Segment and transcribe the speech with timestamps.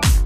[0.00, 0.23] Bye.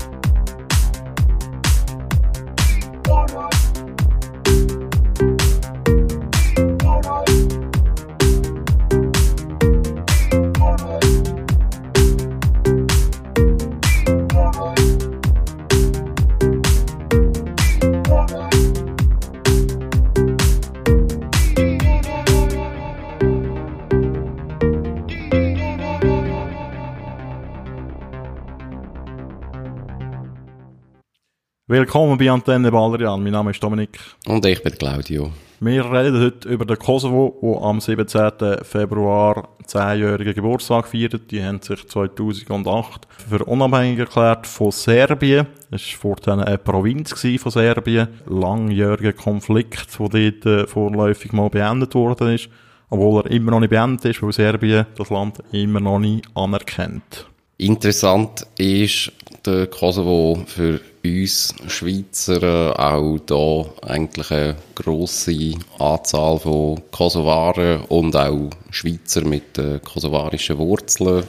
[31.70, 33.22] Willkommen bei Antenne Ballerian.
[33.22, 34.00] Mein Name ist Dominik.
[34.24, 35.32] Und ich bin Claudio.
[35.60, 38.64] Wir reden heute über den Kosovo, der am 17.
[38.64, 41.30] Februar 10-jährigen Geburtstag feiert.
[41.30, 45.46] Die haben sich 2008 für unabhängig erklärt von Serbien.
[45.70, 48.08] Es war vorhin eine Provinz von Serbien.
[48.24, 52.48] Langjähriger Konflikt, der dort äh, vorläufig mal beendet worden ist.
[52.88, 57.26] Obwohl er immer noch nicht beendet ist, weil Serbien das Land immer noch nicht anerkennt.
[57.58, 59.12] Interessant ist
[59.44, 68.16] der Kosovo für uns Schweizer äh, auch da eigentlich eine grosse Anzahl von Kosovaren und
[68.16, 71.24] auch Schweizer mit äh, kosovarischen Wurzeln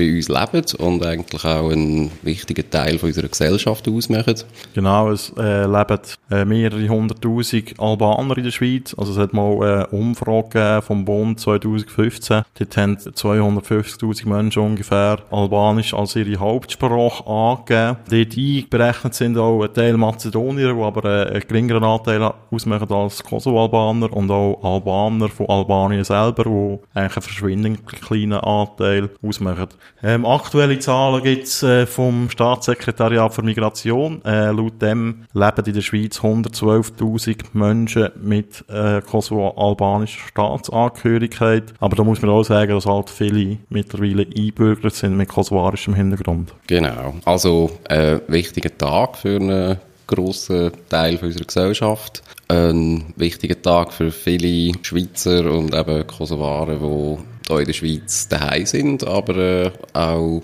[0.00, 4.34] bei uns leben und eigentlich auch einen wichtigen Teil von unserer Gesellschaft ausmachen.
[4.74, 8.94] Genau, es äh, leben äh, mehrere hunderttausend Albaner in der Schweiz.
[8.96, 12.42] Also es hat mal eine Umfrage vom Bund 2015.
[12.58, 17.98] Dort haben 250'000 Menschen ungefähr Albanisch als ihre Hauptsprache angegeben.
[18.08, 23.22] Dort einberechnet sind auch ein Teil Mazedonier, die aber äh, einen geringeren Anteil ausmachen als
[23.22, 29.68] Kosovo-Albaner und auch Albaner von Albanien selber, die eigentlich einen verschwindend kleinen Anteil ausmachen.
[30.02, 34.24] Ähm, aktuelle Zahlen gibt's äh, vom Staatssekretariat für Migration.
[34.24, 41.74] Äh, laut dem leben in der Schweiz 112.000 Menschen mit äh, kosovo-albanischer Staatsangehörigkeit.
[41.80, 46.54] Aber da muss man auch sagen, dass halt viele mittlerweile einbürgert sind mit kosovarischem Hintergrund.
[46.66, 47.14] Genau.
[47.24, 49.76] Also ein wichtiger Tag für einen
[50.06, 52.22] grossen Teil unserer Gesellschaft.
[52.48, 58.66] Ein wichtiger Tag für viele Schweizer und eben Kosovaren, die hier in der Schweiz daheim
[58.66, 60.42] sind, aber äh, auch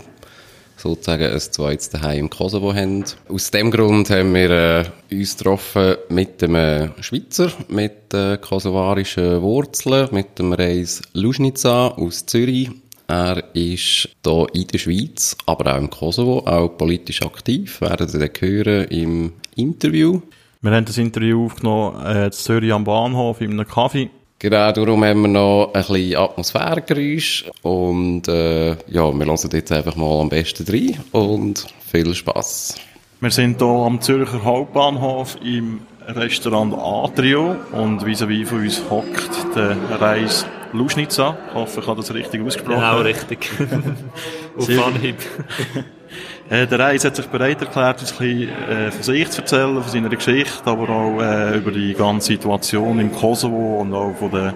[0.76, 3.04] sozusagen ein zweites daheim im Kosovo haben.
[3.28, 4.84] Aus dem Grund haben wir äh,
[5.14, 12.70] uns getroffen mit einem Schweizer mit äh, kosovarischen Wurzeln, mit dem Reis Luschnica aus Zürich.
[13.08, 17.80] Er ist hier in der Schweiz, aber auch im Kosovo, auch politisch aktiv.
[17.80, 20.20] Werden Sie hören im Interview.
[20.60, 24.10] Wir haben das Interview aufgenommen äh, in Zürich am Bahnhof in einem Kaffee.
[24.38, 29.96] Genau, darum haben wir noch ein bisschen Atmosphäregeräusch und äh, ja, wir lassen jetzt einfach
[29.96, 32.74] mal am besten rein und viel Spaß.
[33.20, 39.56] Wir sind hier am Zürcher Hauptbahnhof im Restaurant Atrio und vis-à-vis -vis von uns hockt
[39.56, 41.38] der Reis Luschnitza.
[41.48, 42.80] Ich hoffe, ich habe das richtig ausgesprochen.
[42.80, 43.50] Genau, richtig.
[44.58, 45.16] Auf Anhieb.
[46.48, 49.90] Äh, der Reis hat sich bereit erklärt, uns ein äh, von sich zu erzählen, von
[49.90, 54.52] seiner Geschichte, aber auch äh, über die ganze Situation im Kosovo und auch von den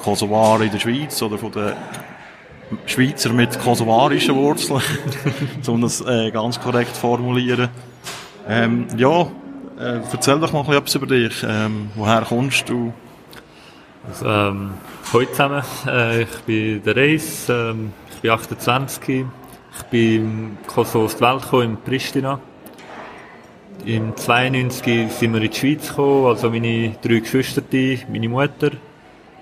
[0.00, 1.74] Kosovaren in der Schweiz oder von den
[2.86, 4.82] Schweizer mit kosovarischen Wurzeln,
[5.68, 7.68] um das äh, ganz korrekt zu formulieren.
[8.48, 9.22] Ähm, ja,
[9.78, 11.44] äh, erzähl doch mal etwas über dich.
[11.48, 12.92] Ähm, woher kommst du?
[14.08, 14.72] Also, ähm,
[15.12, 15.62] heute zusammen.
[16.20, 19.26] Ich bin der Reis, ähm, ich bin 28
[19.74, 22.40] ich bin im Kosovo aus der Welt gekommen, in Pristina.
[23.84, 27.62] Im 92 sind wir in die Schweiz gekommen, also meine drei Geschwister,
[28.08, 28.70] meine Mutter.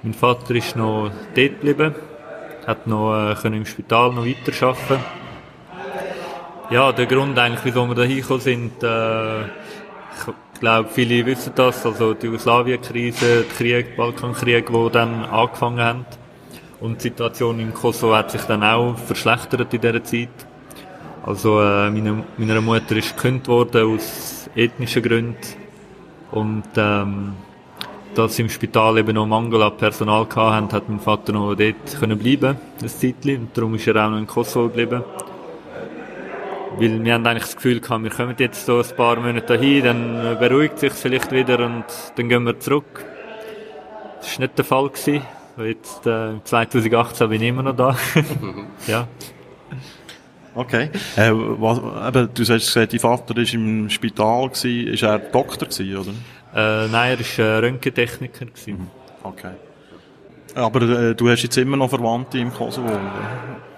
[0.03, 1.95] Mein Vater ist noch dort geblieben,
[2.67, 5.05] hat noch äh, im Spital noch weiterarbeiten.
[6.71, 11.85] Ja, der Grund eigentlich, wieso wir da hingekommen sind, äh, ich glaube, viele wissen das,
[11.85, 16.20] also die Jugoslawien-Krise, der Krieg, Balkankrieg, der dann angefangen hat.
[16.81, 20.29] Und die Situation im Kosovo hat sich dann auch verschlechtert in dieser Zeit.
[21.23, 25.37] Also äh, meine, meiner Mutter ist gekündigt worden aus ethnischen Gründen.
[26.31, 27.35] Und ähm,
[28.15, 31.99] da sie im Spital eben noch Mangel an Personal hatten, hat mein Vater noch dort
[31.99, 33.43] können bleiben, ein Zeitchen.
[33.43, 35.05] Und darum ist er auch noch in Kosovo geblieben.
[36.79, 39.85] Weil wir haben eigentlich das Gefühl gehabt, wir kommen jetzt so ein paar Monate dahin,
[39.85, 41.85] dann beruhigt sich vielleicht wieder und
[42.17, 43.05] dann gehen wir zurück.
[44.21, 44.89] Das war nicht der Fall.
[44.89, 45.40] Gewesen.
[45.65, 47.97] Jetzt, äh, 2018 bin ich immer noch da.
[48.87, 49.07] ja.
[50.55, 50.91] Okay.
[51.17, 54.49] Äh, was, eben, du hast gesagt, dein Vater war im Spital.
[54.49, 54.89] Gewesen.
[54.89, 56.85] Ist er Doktor, gewesen, oder?
[56.85, 58.47] Äh, nein, er war äh, Röntgentechniker.
[58.47, 58.73] Gewesen.
[58.73, 58.87] Mhm.
[59.23, 59.53] Okay.
[60.55, 63.01] Aber äh, du hast jetzt immer noch Verwandte im Kosovo, oder?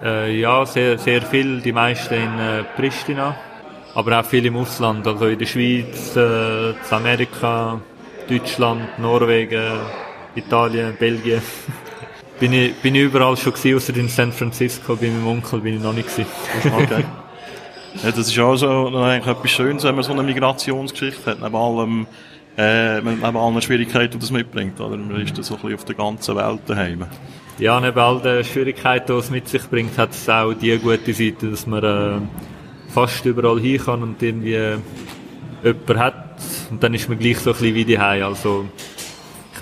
[0.03, 1.61] Äh, ja, sehr, sehr viel.
[1.61, 3.35] Die meisten in äh, Pristina.
[3.95, 5.05] Aber auch viel im Ausland.
[5.05, 7.79] Also in der Schweiz, äh, Amerika,
[8.27, 9.79] Deutschland, Norwegen,
[10.35, 11.41] Italien, Belgien.
[12.39, 15.75] bin, ich, bin ich überall schon gewesen, außer in San Francisco, bei meinem Onkel bin
[15.75, 16.29] ich noch nicht gewesen.
[16.65, 17.03] okay.
[18.03, 21.55] Ja, das ist auch so eigentlich etwas Schönes, wenn man so eine Migrationsgeschichte hat, neben
[21.55, 22.07] allem,
[22.57, 24.97] äh, neben allen Schwierigkeiten, die das mitbringt, oder?
[24.97, 27.05] Man ist da so ein bisschen auf der ganzen Welt daheim.
[27.59, 31.13] Ja, neben all den Schwierigkeiten, die es mit sich bringt, hat es auch die gute
[31.13, 34.77] Seite, dass man äh, fast überall hin kann und irgendwie äh,
[35.63, 36.39] jemanden hat.
[36.71, 38.65] Und dann ist man gleich so ein bisschen wie die Also,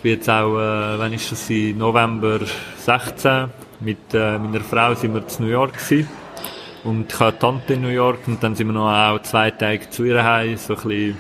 [0.02, 2.40] ich bin jetzt auch, äh, wann ist das, im November
[2.78, 3.52] 16,
[3.82, 6.10] mit äh, meiner Frau sind wir in New York gewesen.
[6.84, 9.88] Und ich habe Tante in New York und dann sind wir noch auch zwei Tage
[9.92, 11.18] zu ihr heim, so ein bisschen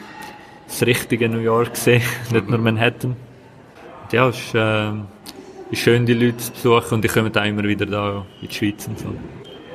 [0.65, 2.01] das richtige New York gesehen,
[2.31, 3.11] nicht nur Manhattan.
[4.01, 4.89] Und ja, es ist, äh,
[5.69, 8.51] ist schön, die Leute zu besuchen und die kommen auch immer wieder da in die
[8.55, 9.13] Schweiz und so.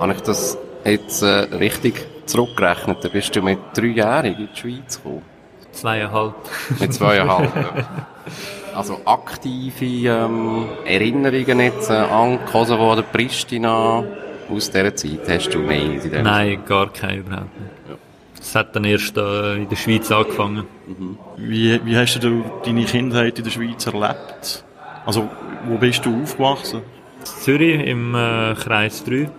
[0.00, 3.04] Habe ich das jetzt äh, richtig zurückgerechnet?
[3.04, 5.22] Dann bist du mit dreijährig in die Schweiz gekommen?
[5.70, 6.34] Zweieinhalb.
[6.80, 8.06] Mit zweieinhalb, ja.
[8.76, 14.04] Also aktive ähm, Erinnerungen jetzt äh, an Kosovo oder Pristina
[14.50, 16.04] aus dieser Zeit hast du nicht?
[16.04, 17.70] In Nein, gar keine überhaupt nicht.
[17.88, 17.96] Ja.
[18.36, 20.66] Das hat dann erst äh, in der Schweiz angefangen.
[20.86, 21.18] Mhm.
[21.38, 24.62] Wie, wie hast du deine Kindheit in der Schweiz erlebt?
[25.06, 25.26] Also,
[25.66, 26.82] wo bist du aufgewachsen?
[27.20, 29.12] In Zürich, im äh, Kreis 3.
[29.12, 29.30] Mhm.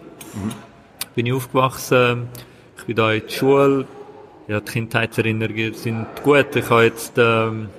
[1.13, 2.27] Bin ich aufgewachsen.
[2.79, 3.85] Ich bin da in der Schule.
[4.47, 6.55] Ja, die Kindheitserinnerungen sind gut.
[6.55, 7.69] Ich habe jetzt, ähm,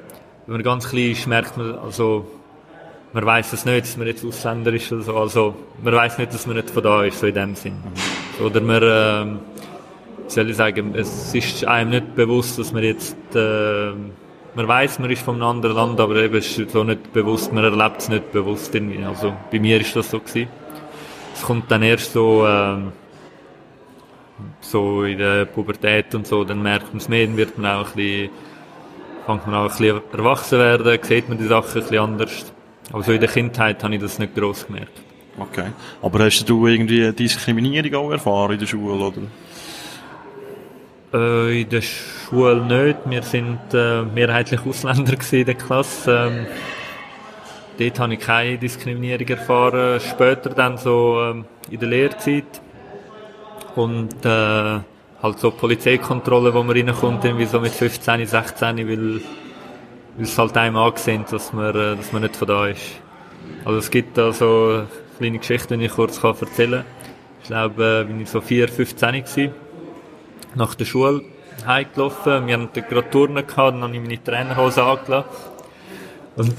[0.49, 2.27] wenn man ganz klein ist, merkt man, also,
[3.13, 5.17] man weiß es nicht, dass man jetzt Ausländer ist oder so.
[5.17, 7.75] Also, man weiß nicht, dass man nicht von da ist, so in dem Sinn.
[7.75, 8.47] Mhm.
[8.47, 9.39] Oder man, ähm,
[10.27, 13.91] soll ich sagen, es ist einem nicht bewusst, dass man jetzt, äh,
[14.55, 17.65] man weiß, man ist von einem anderen Land, aber eben ist so nicht bewusst, man
[17.65, 19.05] erlebt es nicht bewusst irgendwie.
[19.05, 20.49] Also bei mir ist das so gewesen.
[21.35, 22.93] Es kommt dann erst so, ähm,
[24.63, 27.89] so in der Pubertät und so, dann merkt man es mehr, dann wird man auch
[27.89, 28.31] ein bisschen,
[29.29, 32.53] fängt man auch ein bisschen erwachsen werden, sieht man die Sachen ein bisschen anders.
[32.91, 35.03] Aber so in der Kindheit habe ich das nicht gross gemerkt.
[35.39, 35.67] Okay.
[36.01, 39.21] Aber hast du irgendwie Diskriminierung auch erfahren in der Schule, oder?
[41.13, 42.99] Äh, in der Schule nicht.
[43.05, 46.31] Wir sind äh, mehrheitlich Ausländer in der Klasse.
[46.31, 46.47] Ähm,
[47.79, 50.01] dort habe ich keine Diskriminierung erfahren.
[50.01, 52.63] Später dann so ähm, in der Lehrzeit.
[53.77, 54.79] Und äh,
[55.23, 59.21] halt so Polizeikontrolle, wo man reinkommt, irgendwie so mit 15, 16, weil,
[60.21, 63.01] es halt einem angesehen, dass man, äh, dass man nicht von da ist.
[63.65, 64.85] Also es gibt da so
[65.19, 66.85] kleine Geschichten, die ich kurz erzählen kann.
[67.43, 69.55] Ich glaube, äh, bin ich so 4, 15 gewesen
[70.55, 71.23] nach der Schule
[71.67, 72.47] heimgelaufen.
[72.47, 75.29] Wir hatten gerade Turnen gehabt, dann habe ich meine Trainerhose angelassen.
[76.37, 76.55] Und,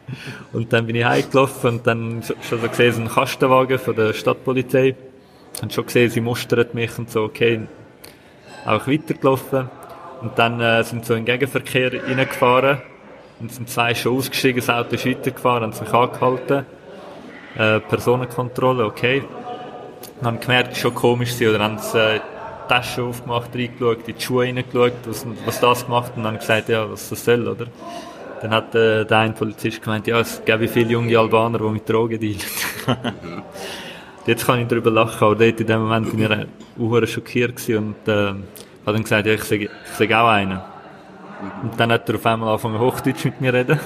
[0.52, 4.96] und dann bin ich heimgelaufen und dann schon so gesehen, ein Kastenwagen von der Stadtpolizei.
[5.62, 7.60] Und schon gesehen, sie mustert mich und so, okay,
[8.64, 9.68] auch weitergelaufen.
[10.20, 12.78] Und dann äh, sind so in den Gegenverkehr reingefahren.
[13.40, 16.66] Und sind zwei schon ausgestiegen, das Auto ist weitergefahren, haben sich angehalten.
[17.56, 19.24] Äh, Personenkontrolle, okay.
[20.20, 22.20] Dann haben gemerkt, es schon komisch sie oder haben sie äh,
[22.68, 26.90] Tasche aufgemacht, reingeschaut, in die Schuhe reingeschaut, was, was das gemacht und dann gesagt, ja,
[26.90, 27.66] was das soll, oder?
[28.40, 31.88] Dann hat äh, der eine Polizist gemeint, ja, es gäbe viele junge Albaner, die mit
[31.88, 32.40] Drogen dealen.
[34.26, 36.30] Jetzt kann ich darüber lachen, aber dort in dem Moment bin ich
[36.80, 38.42] auch schockiert und äh, habe
[38.86, 40.60] dann gesagt, ja, ich ich sag auch einen.
[41.62, 43.80] Und dann hat er auf einmal angefangen, Hochdeutsch mit mir zu reden.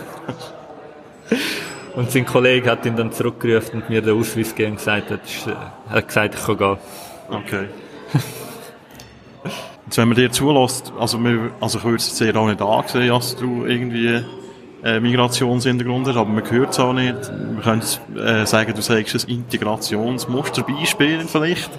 [1.96, 5.21] und sein Kollege hat ihn dann zurückgerufen und mir den Ausweis gegeben und gesagt, hat,
[5.21, 6.76] äh, hat gesagt, ich kann gehen.
[7.30, 7.66] Okay.
[9.87, 11.18] Jetzt, wenn man dir zulässt, also,
[11.61, 14.23] also ich würde es sehr auch nicht ansehen, dass du irgendwie
[15.00, 17.16] Migrationshintergrund hast, aber man hört es auch nicht.
[17.54, 17.82] Wir können
[18.16, 21.70] äh, sagen, du sagst ein Integrationsmusterbeispiel vielleicht.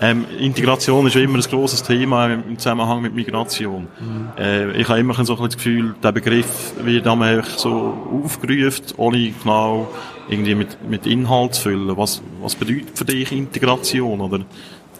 [0.00, 3.86] Ähm, Integration ist immer ein grosses Thema im Zusammenhang mit Migration.
[4.00, 4.28] Mhm.
[4.36, 9.30] Äh, ich habe immer so ein das Gefühl, der Begriff wird einmal so aufgerufen, ohne
[9.30, 9.88] genau
[10.28, 11.96] irgendwie mit, mit Inhalt zu füllen.
[11.96, 14.20] Was, was bedeutet für dich Integration?
[14.20, 14.40] Oder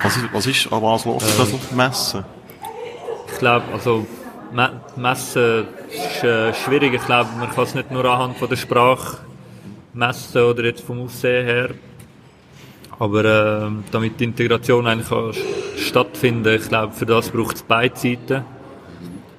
[0.00, 2.24] was ist, was ist an was lässt das äh, messen?
[3.32, 4.06] Ich glaube, also
[4.96, 6.95] messen ist äh, schwierig.
[6.95, 9.18] Ich glaube, man kann es nicht nur anhand von der Sprache
[9.92, 11.71] messen oder jetzt vom Aussehen her.
[12.99, 15.33] Aber äh, damit die Integration eigentlich kann
[15.76, 18.45] stattfinden, ich glaube, für das braucht es beide Seiten.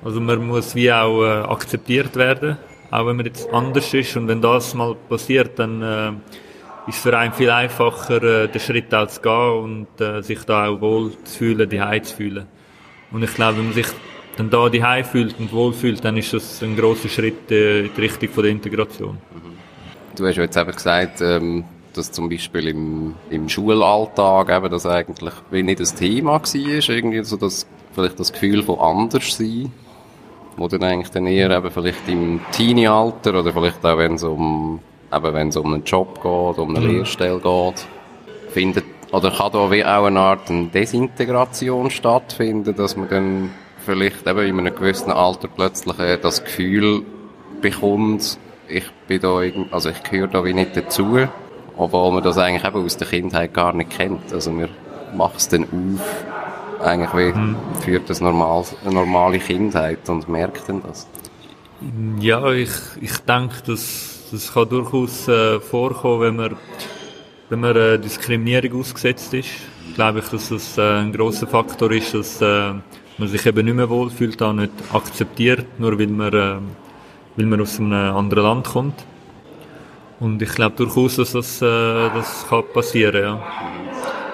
[0.03, 2.57] Also man muss wie auch äh, akzeptiert werden,
[2.89, 4.15] auch wenn man jetzt anders ist.
[4.15, 6.09] Und wenn das mal passiert, dann äh,
[6.87, 10.43] ist es für einen viel einfacher, äh, den Schritt auch zu gehen und äh, sich
[10.45, 12.47] da auch wohl zu fühlen, die zu fühlen.
[13.11, 13.87] Und ich glaube, wenn man sich
[14.39, 17.89] dann da die fühlt und wohl fühlt, dann ist das ein großer Schritt äh, in
[17.95, 19.17] die Richtung von der Integration.
[20.15, 24.85] Du hast ja jetzt eben gesagt, ähm, dass zum Beispiel im, im Schulalltag eben das
[24.85, 29.73] eigentlich nicht das Thema war, irgendwie so das, vielleicht das Gefühl von anders sein,
[30.55, 34.79] wo dann eigentlich dann eher eben vielleicht im Teenie-Alter oder vielleicht auch wenn es um,
[35.13, 36.97] eben wenn es um einen Job geht, um eine mhm.
[36.97, 37.85] Lehrstelle geht,
[38.51, 43.49] findet Oder kann da wie auch eine Art Desintegration stattfinden, dass man dann
[43.89, 47.03] vielleicht eben in einem gewissen Alter plötzlich das Gefühl
[47.59, 51.27] bekommt, ich bin da irgend, also ich gehöre da wie nicht dazu,
[51.75, 54.31] obwohl man das eigentlich eben aus der Kindheit gar nicht kennt.
[54.31, 54.69] Also man
[55.15, 57.55] macht es dann auf, eigentlich wie hm.
[57.81, 61.07] führt das normal, eine normale Kindheit und merkt dann das.
[62.19, 62.69] Ja, ich,
[63.01, 66.57] ich denke, dass das kann durchaus äh, vorkommen, wenn man
[67.49, 69.49] wenn man äh, Diskriminierung ausgesetzt ist.
[69.95, 72.73] Glaube ich, dass das äh, ein großer Faktor ist, dass äh,
[73.19, 76.55] man sich eben nicht mehr wohlfühlt, auch nicht akzeptiert, nur weil man, äh,
[77.35, 79.05] weil man aus einem anderen Land kommt.
[80.19, 83.43] Und ich glaube durchaus, dass das, äh, das kann passieren ja.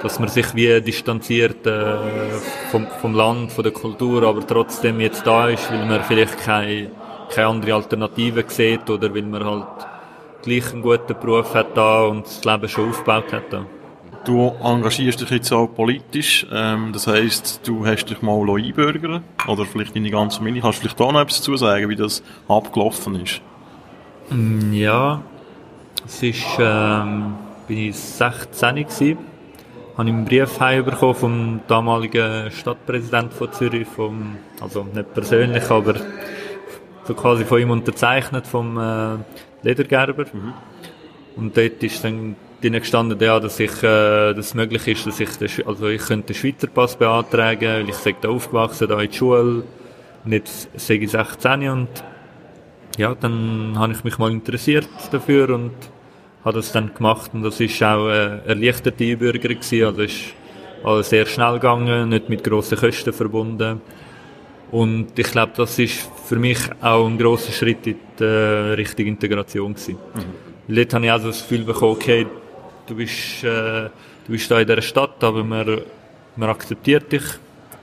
[0.01, 1.95] Dass man sich wie distanziert äh,
[2.71, 6.91] vom, vom Land, von der Kultur, aber trotzdem jetzt da ist, weil man vielleicht keine,
[7.33, 9.87] keine andere Alternative sieht oder weil man halt
[10.41, 13.65] gleich einen guten Beruf hat da und das Leben schon aufgebaut hat da.
[14.25, 19.65] Du engagierst dich jetzt auch politisch, ähm, das heisst, du hast dich mal einbürgern oder
[19.65, 20.63] vielleicht deine ganze Familie.
[20.63, 23.41] Kannst du vielleicht da noch etwas dazu sagen, wie das abgelaufen ist?
[24.31, 25.21] Mm, ja,
[26.07, 27.35] es ist, ähm,
[27.67, 29.17] bin ich 16 gewesen,
[29.95, 35.95] habe ich einen Brief bekommen vom damaligen Stadtpräsidenten von Zürich, vom, also nicht persönlich, aber
[37.03, 39.17] so quasi von ihm unterzeichnet, vom äh,
[39.61, 40.25] Ledergerber.
[40.33, 40.53] Mhm.
[41.35, 45.19] Und dort ist dann drin gestanden, ja, dass ich, äh, dass es möglich ist, dass
[45.19, 48.99] ich, den, also ich könnte den Schweizer Pass beantragen, weil ich sage, da aufgewachsen, da
[48.99, 49.63] in der Schule,
[50.25, 51.89] jetzt sage ich 16 und
[52.97, 55.71] ja, dann habe ich mich mal interessiert dafür und
[56.43, 60.33] habe das dann gemacht und das ist auch eine erleichterte Einbürgerung gewesen, also ist
[60.83, 63.81] alles sehr schnell gegangen, nicht mit grossen Kosten verbunden
[64.71, 69.09] und ich glaube, das ist für mich auch ein grosser Schritt in die äh, richtige
[69.09, 69.97] Integration gewesen.
[70.67, 70.75] Mhm.
[70.75, 72.25] Dort habe ich also das Gefühl bekommen, okay,
[72.87, 73.89] du bist, äh,
[74.25, 75.81] du bist da in dieser Stadt, aber man,
[76.35, 77.23] man akzeptiert dich.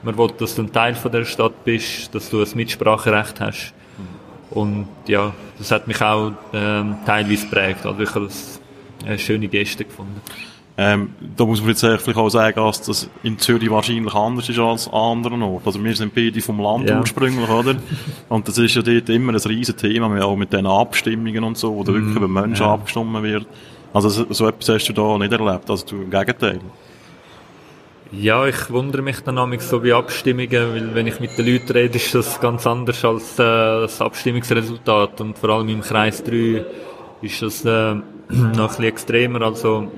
[0.03, 3.73] Man will, dass du ein Teil von der Stadt bist, dass du ein Mitspracherecht hast.
[3.97, 4.57] Mhm.
[4.57, 7.85] Und ja, das hat mich auch ähm, teilweise prägt.
[7.85, 8.59] Also ich habe das
[9.05, 10.21] eine schöne Geste gefunden.
[10.75, 14.57] Ähm, da muss man jetzt vielleicht auch sagen, dass das in Zürich wahrscheinlich anders ist
[14.57, 15.67] als an anderen Orten.
[15.67, 16.99] Also wir sind beide vom Land ja.
[16.99, 17.75] ursprünglich, oder?
[18.27, 21.75] Und das ist ja dort immer ein riesen Thema, auch mit den Abstimmungen und so,
[21.75, 22.73] wo da wirklich mm, über Menschen ja.
[22.73, 23.45] abgestimmt wird.
[23.93, 26.59] Also so, etwas hast du da nicht erlebt, also du im Gegenteil.
[28.11, 31.71] Ja, ich wundere mich dann nämlich so bei Abstimmungen, weil wenn ich mit den Leuten
[31.71, 35.21] rede, ist das ganz anders als äh, das Abstimmungsresultat.
[35.21, 36.63] Und vor allem im Kreis 3
[37.21, 37.95] ist das äh,
[38.29, 39.41] noch ein bisschen extremer.
[39.41, 39.91] Also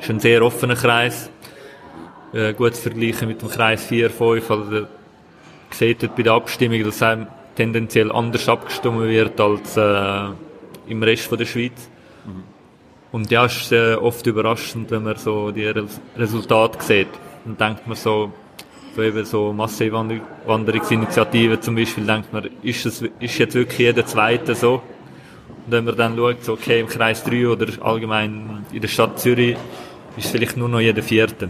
[0.00, 1.30] ist ein sehr offener Kreis.
[2.32, 4.50] Äh, gut zu vergleichen mit dem Kreis 4, 5.
[4.50, 4.88] Also, ihr
[5.70, 10.30] seht bei der Abstimmung, dass einem tendenziell anders abgestimmt wird als äh,
[10.88, 11.90] im Rest von der Schweiz.
[13.16, 13.16] Mhm.
[13.16, 17.08] Und ja, es ist äh, oft überraschend, wenn man so die Re Resultate sieht.
[17.44, 18.32] Dann denkt man so,
[18.94, 24.54] so eben so Massenwanderungsinitiativen zum Beispiel, denkt man, ist, es, ist jetzt wirklich jeder Zweite
[24.54, 24.74] so?
[24.74, 29.18] Und wenn man dann schaut, so, okay, im Kreis 3 oder allgemein in der Stadt
[29.18, 29.56] Zürich,
[30.16, 31.48] ist vielleicht nur noch jeder Vierte.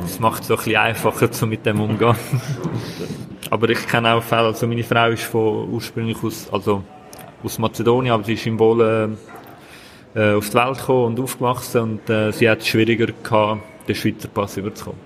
[0.00, 2.16] Das macht es so ein bisschen einfacher, so mit dem umgehen.
[3.50, 6.82] aber ich kenne auch Fälle, also meine Frau ist von, ursprünglich aus, also
[7.42, 9.18] aus Mazedonien, aber sie ist im Wohlen
[10.14, 13.94] äh, auf die Welt gekommen und aufgewachsen und äh, sie hat es schwieriger gehabt, den
[13.94, 15.00] Schweizer Pass überzukommen.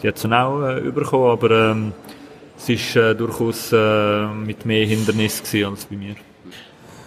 [0.00, 1.92] Sie hat es dann auch äh, überkommen, aber ähm,
[2.56, 6.14] es war äh, durchaus äh, mit mehr Hindernissen als bei mir.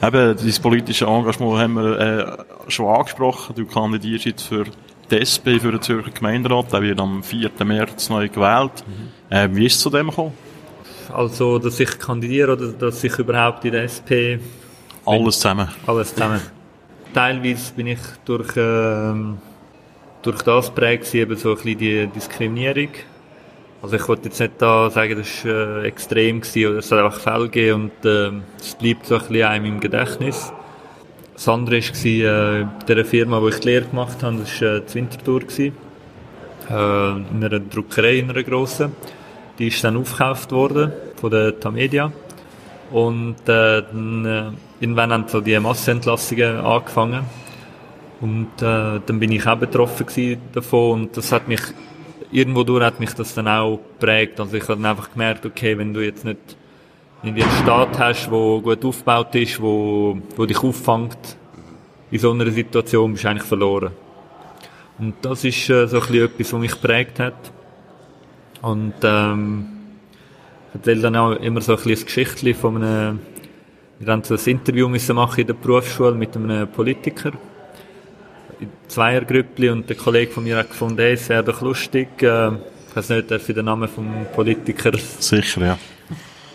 [0.03, 3.55] Eben, dein politische Engagement haben wir äh, schon angesprochen.
[3.55, 4.65] Du kandidierst jetzt für
[5.11, 6.73] die SP, für den Zürcher Gemeinderat.
[6.73, 7.51] Der wird am 4.
[7.63, 8.83] März neu gewählt.
[8.87, 9.35] Mhm.
[9.35, 10.33] Äh, wie ist es zu dem gekommen?
[11.13, 14.39] Also, dass ich kandidiere oder dass ich überhaupt in der SP...
[15.05, 15.67] Alles zusammen?
[15.85, 16.41] Alles zusammen.
[17.13, 19.13] Teilweise bin ich durch, äh,
[20.21, 22.89] durch das prägt, eben so ein bisschen die Diskriminierung
[23.81, 26.99] also ich wollte jetzt nicht da sagen, das war äh, extrem gewesen, oder es hat
[26.99, 30.53] einfach Fälle gegeben und äh, es bleibt so ein bisschen einem im Gedächtnis.
[31.33, 34.75] Das andere war äh, bei der Firma, wo ich die Lehre gemacht habe, das war
[34.75, 35.39] äh, die Winterthur.
[35.39, 35.75] Gewesen,
[36.69, 38.91] äh, in einer Druckerei, in einer grossen.
[39.57, 42.11] Die ist dann aufgekauft worden von der Tamedia.
[42.91, 44.51] Und äh, dann, äh,
[44.81, 47.23] irgendwann haben so die Massenentlassungen angefangen.
[48.19, 50.05] Und äh, dann bin ich auch betroffen
[50.53, 51.61] davon und das hat mich
[52.31, 54.39] irgendwo durch hat mich das dann auch geprägt.
[54.39, 56.57] Also ich habe dann einfach gemerkt, okay, wenn du jetzt nicht
[57.23, 61.37] in einen Staat hast, wo gut aufgebaut ist, wo, wo dich auffängt,
[62.09, 63.91] in so einer Situation bist du eigentlich verloren.
[64.97, 67.51] Und das ist äh, so ein bisschen etwas, was mich geprägt hat.
[68.61, 69.65] Und ähm,
[70.69, 73.19] ich erzähle dann auch immer so ein bisschen ein Geschichtchen von einem,
[74.01, 77.31] wir haben so ein Interview müssen machen in der Berufsschule mit einem Politiker
[78.59, 82.47] in Zweiergrüppli und der Kollege von mir hat gefunden, hey, es wäre doch lustig, äh,
[82.47, 85.77] ich weiß nicht, darf ich den Namen vom Politiker Sicher, ja.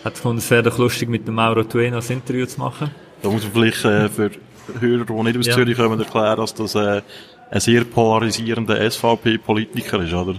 [0.03, 2.91] hat gefunden, es wäre doch lustig, mit dem Mauro Tueno ein Interview zu machen.
[3.21, 4.31] Da muss man vielleicht äh, für
[4.79, 5.53] Hörer, die nicht aus Ja.
[5.53, 7.01] Zürich kommen, erklären, dass das äh,
[7.49, 10.35] ein sehr polarisierender SVP-Politiker ist, oder?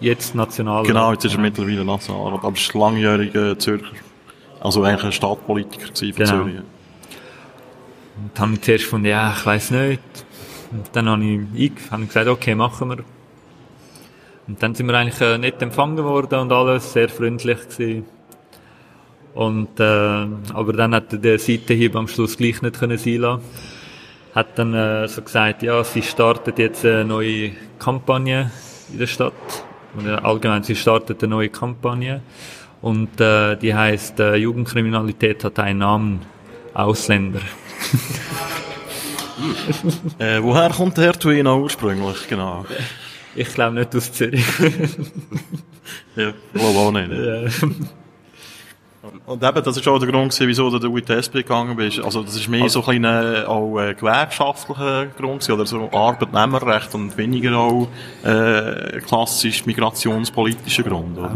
[0.00, 0.82] Jetzt national.
[0.84, 3.86] Genau, jetzt ist er mittlerweile Nationalrat, aber es ist langjähriger Zürcher.
[4.60, 6.30] Also eigentlich ein Stadtpolitiker von Genau.
[6.30, 6.56] Zürich.
[8.16, 10.02] Und dann habe ich zuerst gefunden, ja, ich weiß nicht.
[10.70, 12.98] Und dann habe ich, habe ich gesagt, okay, machen wir.
[14.48, 18.06] Und dann sind wir eigentlich äh, nett empfangen worden und alles, sehr freundlich gewesen.
[19.34, 23.42] Und, äh, aber dann hat der Seitenhieb am Schluss gleich nicht können sein lassen.
[24.34, 28.50] Hat dann äh, so gesagt, ja, sie startet jetzt eine neue Kampagne
[28.92, 29.32] in der Stadt.
[29.96, 32.20] Oder allgemein, sie startet eine neue Kampagne.
[32.80, 36.20] Und äh, die heißt äh, Jugendkriminalität hat einen Namen.
[36.78, 37.40] Ausländer.
[40.18, 42.26] Äh, woher kommt der Herr Tuino ursprünglich?
[42.28, 42.66] Genau.
[43.36, 44.44] Ich glaube nicht aus Zürich.
[46.16, 47.12] Ja, glaube auch nicht.
[47.12, 47.68] Ja.
[49.26, 52.00] Und eben, das ist auch der Grund gewesen, wieso du in die SP gegangen bist.
[52.00, 56.92] Also, das ist mehr so ein kleiner, auch, äh, gewerkschaftlicher Grund gewesen, oder so Arbeitnehmerrecht
[56.96, 57.88] und weniger auch,
[58.24, 61.30] äh, klassisch migrationspolitischer Grund, oder?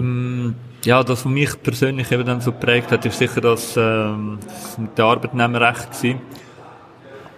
[0.84, 4.78] Ja, das, was mich persönlich eben dann so geprägt hat, ist sicher das, ähm, das
[4.78, 6.20] mit dem Arbeitnehmerrecht gewesen.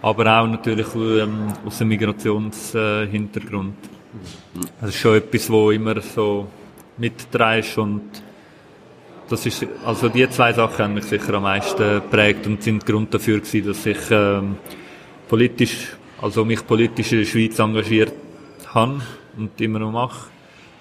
[0.00, 3.74] Aber auch natürlich ähm, aus dem Migrationshintergrund.
[4.80, 6.46] Das ist schon etwas, wo immer so
[6.98, 8.02] mitdrehst und
[9.28, 13.12] das ist, also die zwei Sachen haben mich sicher am meisten geprägt und sind Grund
[13.12, 14.56] dafür gewesen, dass ich ähm,
[15.28, 18.12] politisch, also mich politisch in der Schweiz engagiert
[18.66, 19.00] habe
[19.36, 20.34] und immer noch mache.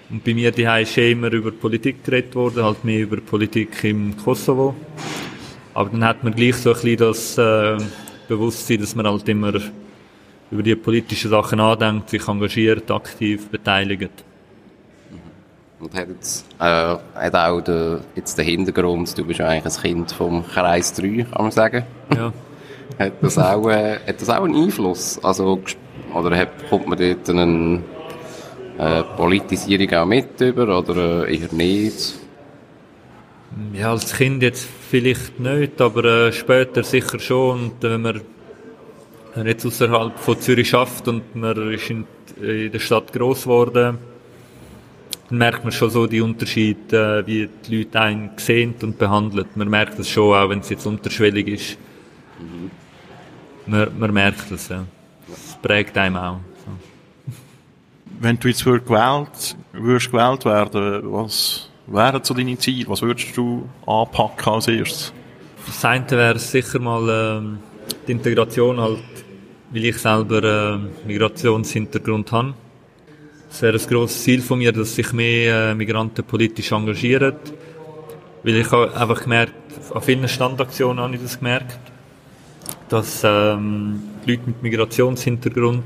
[0.10, 3.84] Und bei mir die ist eh immer über Politik geredet worden, halt mehr über Politik
[3.84, 4.76] im Kosovo.
[5.74, 7.78] Aber dann hat man gleich so ein bisschen das äh,
[8.28, 9.54] Bewusstsein, dass man halt immer
[10.52, 14.24] über die politischen Sachen nachdenkt, sich engagiert, aktiv beteiligt.
[15.80, 19.82] Und hat jetzt, äh, hat auch den, jetzt den Hintergrund, du bist ja eigentlich ein
[19.82, 21.84] Kind vom Kreis 3, kann man sagen.
[22.16, 22.32] Ja.
[23.00, 25.18] Hat das auch, äh, hat das auch einen Einfluss?
[25.24, 25.60] Also,
[26.14, 27.82] oder hat, kommt man dort eine
[28.78, 32.16] äh, Politisierung auch mit über, oder äh, eher nicht?
[33.74, 37.66] Ja, als Kind jetzt vielleicht nicht, aber äh, später sicher schon.
[37.66, 38.22] Und äh, wenn man
[39.34, 42.06] wenn man jetzt außerhalb von Zürich schafft und man ist in,
[42.40, 43.98] in der Stadt groß geworden,
[45.30, 49.48] dann merkt man schon so die Unterschiede, äh, wie die Leute einen sehen und behandeln.
[49.56, 51.78] Man merkt das schon, auch wenn es jetzt unterschwellig ist.
[53.66, 54.84] Man, man merkt das, ja.
[55.28, 56.40] Das prägt einem auch.
[58.24, 62.88] Wenn du jetzt würd gewählt, würdest gewählt werden, was wären so deine Ziele?
[62.88, 65.12] Was würdest du anpacken als erstes?
[65.66, 67.60] Das eine wäre sicher mal ähm,
[68.08, 69.04] die Integration halt,
[69.72, 72.54] weil ich selber ähm, Migrationshintergrund habe.
[73.52, 77.36] Es wäre ein grosses Ziel von mir, dass sich mehr äh, Migranten politisch engagieren.
[78.42, 79.54] Weil ich habe einfach gemerkt,
[79.94, 81.78] an vielen Standaktionen habe ich das gemerkt,
[82.88, 85.84] dass ähm, die Leute mit Migrationshintergrund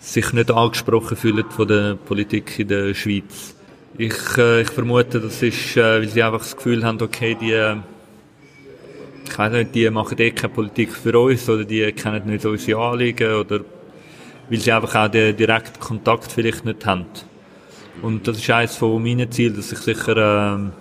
[0.00, 3.54] sich nicht angesprochen fühlen von der Politik in der Schweiz.
[3.96, 7.52] Ich, äh, ich vermute, das ist, äh, weil sie einfach das Gefühl haben, okay, die
[7.52, 7.76] äh,
[9.30, 12.80] ich weiß nicht, die machen eh keine Politik für uns oder die kennen nicht unsere
[12.80, 13.60] Anliegen oder
[14.48, 17.06] weil sie einfach auch den direkten Kontakt vielleicht nicht haben.
[18.02, 20.72] Und das ist eines von meinen Zielen, dass ich sicher ähm,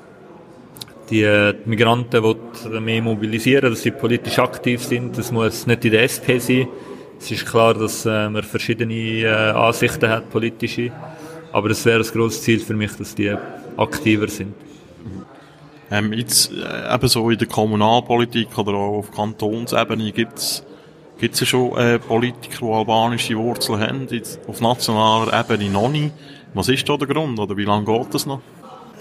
[1.10, 5.18] die, äh, die Migranten will mehr mobilisieren, dass sie politisch aktiv sind.
[5.18, 6.68] Das muss nicht in der SP sein.
[7.20, 10.92] Es ist klar, dass äh, man verschiedene äh, Ansichten hat, politische.
[11.52, 13.36] Aber es wäre ein grosses Ziel für mich, dass die
[13.76, 14.54] aktiver sind.
[15.92, 20.64] Ähm, jetzt, äh, eben so in der Kommunalpolitik oder auch auf Kantonsebene gibt's
[21.20, 26.14] gibt's ja schon äh, Politiker, die albanische Wurzeln haben, jetzt auf nationaler Ebene noch nicht.
[26.54, 28.42] Was ist da der Grund oder wie lange geht das noch?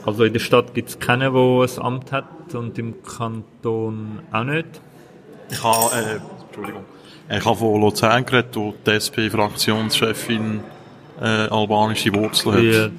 [0.04, 4.44] Also in der Stadt gibt es keinen, der ein Amt hat und im Kanton auch
[4.44, 4.66] nicht.
[5.50, 6.84] Ich habe, äh, Entschuldigung,
[7.30, 10.60] ich habe von Luzern geredet, wo die SP-Fraktionschefin
[11.20, 12.62] äh, albanische Wurzeln hat.
[12.62, 12.90] Wie äh,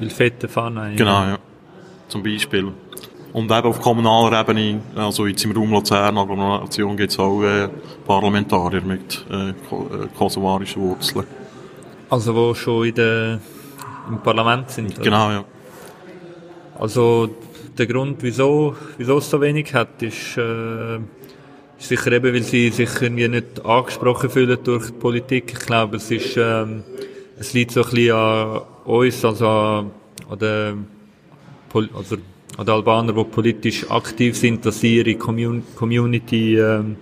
[0.00, 0.94] die fette Fahne.
[0.96, 1.38] Genau, ja.
[2.08, 2.72] Zum Beispiel.
[3.32, 7.68] Und eben auf kommunaler Ebene, also jetzt im Raum Luzern, Agglomeration, gibt es auch äh,
[8.06, 9.54] Parlamentarier mit äh, äh,
[10.18, 11.24] kosovarischen Wurzeln.
[12.10, 13.40] Also wo schon in der,
[14.06, 14.92] im Parlament sind.
[14.92, 15.02] oder?
[15.02, 15.44] Genau, ja.
[16.78, 17.30] Also
[17.78, 21.02] der Grund, wieso, wieso es so wenig hat, ist, äh, ist
[21.86, 25.52] sicher eben, weil sie sich irgendwie nicht angesprochen fühlen durch die Politik.
[25.52, 26.82] Ich glaube, es ist, ähm,
[27.38, 29.90] es liegt so ein bisschen an uns, also an,
[30.28, 30.86] an den,
[31.70, 32.16] Pol- also
[32.56, 36.96] an den Albanern, die politisch aktiv sind, dass sie ihre Commun Community ähm,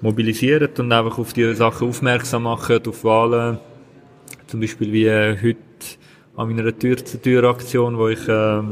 [0.00, 3.58] mobilisieren und einfach auf die Sachen aufmerksam machen, auf Wahlen.
[4.46, 5.58] Zum Beispiel wie äh, heute
[6.36, 8.62] an meiner Tür-zu-Tür-Aktion, wo ich, äh,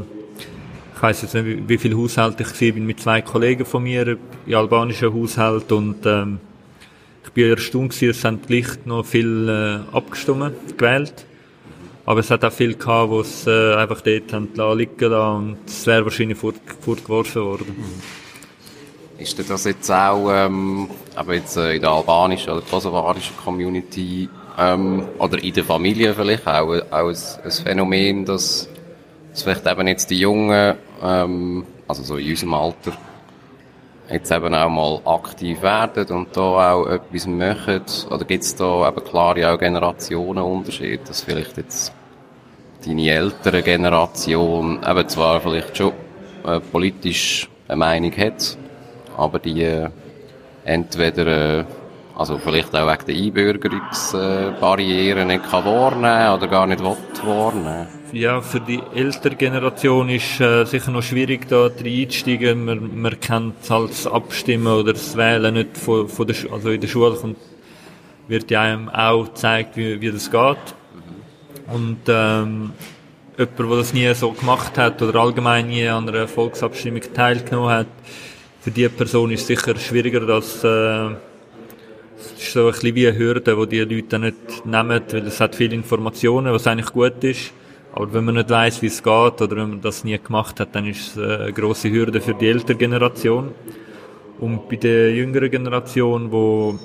[0.99, 3.83] ich weiss jetzt nicht, wie, wie viele Haushalte ich war, bin mit zwei Kollegen von
[3.83, 6.39] mir in albanischen Haushalt und ähm,
[7.23, 11.25] ich bin erstaunt gewesen, es haben gleich noch viel äh, abgestimmt, gewählt.
[12.05, 15.57] Aber es hat auch viel gehabt, wo es äh, einfach dort haben liegen lassen und
[15.65, 17.77] es wäre wahrscheinlich fort, fortgeworfen worden.
[19.17, 24.27] Ist denn das jetzt auch, ähm, aber jetzt äh, in der albanischen oder kosovarischen Community
[24.57, 28.67] ähm, oder in der Familie vielleicht auch, auch ein, ein Phänomen, dass,
[29.31, 32.93] dass vielleicht eben jetzt die Jungen, ähm, also so in unserem Alter,
[34.11, 37.81] jetzt eben auch mal aktiv werden und da auch etwas machen?
[38.09, 41.93] Oder gibt es da eben klare auch Generationenunterschiede, dass vielleicht jetzt
[42.85, 45.93] deine ältere Generation eben zwar vielleicht schon
[46.45, 48.57] äh, politisch eine Meinung hat,
[49.17, 49.89] aber die äh,
[50.63, 51.65] entweder äh,
[52.19, 57.87] also vielleicht auch wegen der Einbürgerungsbarrieren nicht kann wahrnehmen oder gar nicht will wahrnehmen.
[58.11, 62.65] Ja, für die ältere Generation ist äh, sicher noch schwierig, da einzusteigen.
[62.65, 66.81] Man, man kennt halt das Abstimmen oder das Wählen nicht von, von der, also in
[66.81, 67.37] der Schule kommt,
[68.27, 70.57] wird ja einem auch gezeigt, wie, wie das geht.
[71.71, 72.73] Und ähm,
[73.37, 77.87] jemand, der das nie so gemacht hat oder allgemein nie an einer Volksabstimmung teilgenommen hat,
[78.59, 81.11] für diese Person ist es sicher schwieriger, dass äh,
[82.19, 85.39] es ist so ein bisschen wie eine Hürde, die die Leute nicht nehmen, weil es
[85.39, 87.51] hat viele Informationen, was eigentlich gut ist.
[87.93, 90.75] Aber wenn man nicht weiß, wie es geht oder wenn man das nie gemacht hat,
[90.75, 93.51] dann ist es eine grosse Hürde für die ältere Generation.
[94.39, 96.79] Und bei der jüngeren Generation, wo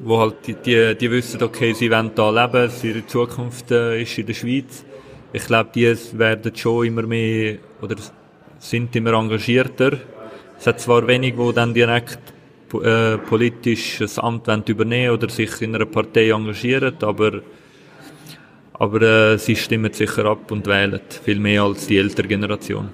[0.00, 4.16] wo halt die, die, die wissen, okay, sie wollen da leben, ihre Zukunft äh, ist
[4.18, 4.84] in der Schweiz.
[5.32, 7.96] Ich glaube, die werden schon immer mehr oder
[8.58, 9.98] sind immer engagierter.
[10.58, 12.18] Es hat zwar wenig, wo dann direkt
[12.74, 17.42] äh, politisch ein Amt übernehmen oder sich in einer Partei engagieren, aber
[18.80, 22.90] aber äh, sie stimmen sicher ab und wählen viel mehr als die ältere Generation.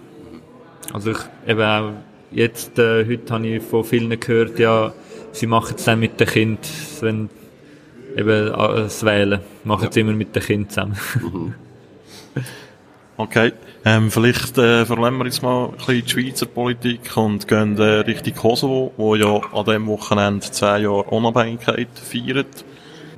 [0.93, 1.93] Also ich eben auch
[2.31, 4.95] jetzt äh, heute habe ich von vielen gehört, ja
[5.33, 6.59] sie machen es dann mit den Kindern,
[7.01, 7.29] wenn
[8.17, 10.01] eben äh, das Wählen, machen es ja.
[10.03, 10.97] immer mit den Kindern zusammen.
[11.21, 11.55] Mhm.
[13.17, 13.53] Okay,
[13.85, 17.83] ähm, vielleicht äh, verlassen wir jetzt mal ein bisschen die Schweizer Politik und gehen äh,
[18.01, 22.65] Richtung Kosovo, wo ja an diesem Wochenende zehn Jahre Unabhängigkeit feiert.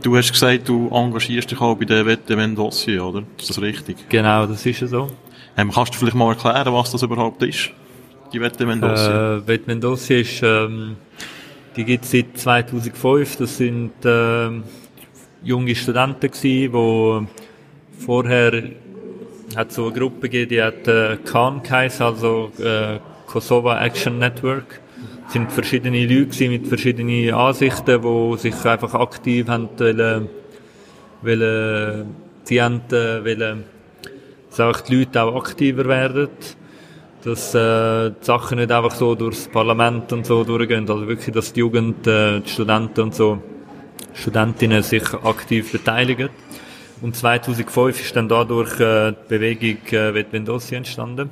[0.03, 3.23] Du hast gesagt, du engagierst dich auch bei der Wettemen-Dossier, oder?
[3.39, 4.09] Ist das richtig?
[4.09, 5.09] Genau, das ist ja so.
[5.57, 7.71] Ähm, kannst du vielleicht mal erklären, was das überhaupt ist,
[8.33, 9.43] die Wettemen-Dossier?
[9.45, 10.43] Äh, Wettemen-Dossier ist...
[10.43, 10.97] Ähm
[11.77, 13.37] die gibt es seit 2005.
[13.37, 14.49] Das sind äh,
[15.43, 18.63] junge Studenten gewesen, die vorher
[19.57, 24.81] hat so eine Gruppe gegeben, die hat äh, KAN geheißen, also äh, Kosovo Action Network.
[25.27, 30.29] Es sind verschiedene Leute mit verschiedenen Ansichten, die sich einfach aktiv haben wollen,
[31.23, 32.14] wollen,
[32.45, 33.64] sie haben, äh, wollen,
[34.57, 36.29] dass die Leute auch aktiver werden
[37.27, 41.53] dass äh, die Sachen nicht einfach so durchs Parlament und so durchgehen, also wirklich, dass
[41.53, 43.42] die Jugend, äh, die Studenten und so,
[44.14, 46.29] Studentinnen sich aktiv beteiligen.
[47.03, 51.31] Und 2005 ist dann dadurch äh, die Bewegung äh, Vetvendosi entstanden.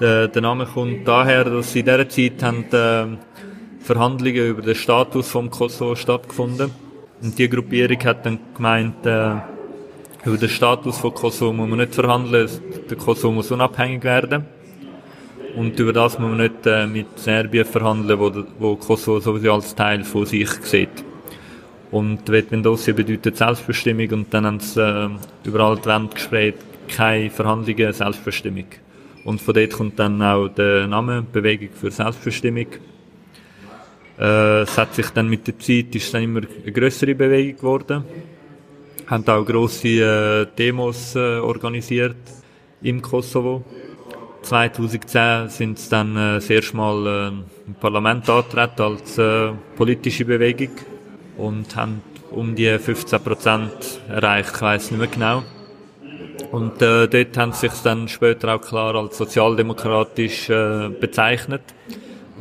[0.00, 5.28] Der, der Name kommt daher, dass in dieser Zeit haben äh, Verhandlungen über den Status
[5.28, 6.70] vom Kosovo stattgefunden.
[7.22, 9.34] Und die Gruppierung hat dann gemeint, äh,
[10.24, 12.48] über den Status von Kosovo muss man nicht verhandeln,
[12.88, 14.46] der Kosovo muss unabhängig werden.
[15.54, 19.74] Und über das muss man nicht äh, mit Serbien verhandeln, wo, wo Kosovo sowieso als
[19.74, 21.04] Teil von sich sieht.
[21.94, 25.10] Und Vetvendosia bedeutet Selbstbestimmung und dann haben sie äh,
[25.44, 26.56] überall die Wände gesprayt,
[26.88, 28.66] keine Verhandlungen, Selbstbestimmung.
[29.24, 32.66] Und von dort kommt dann auch der Name Bewegung für Selbstbestimmung.
[34.18, 38.04] Äh, es hat sich dann mit der Zeit ist dann immer eine größere Bewegung geworden.
[39.06, 42.16] Haben auch grosse äh, Demos äh, organisiert
[42.82, 43.64] im Kosovo.
[44.42, 50.24] 2010 sind sie dann äh, das erste Mal äh, im Parlament angetreten als äh, politische
[50.24, 50.70] Bewegung
[51.36, 55.42] und haben um die 15 Prozent erreicht, ich weiss nicht mehr genau.
[56.50, 61.62] Und äh, dort haben sie sich dann später auch klar als sozialdemokratisch äh, bezeichnet.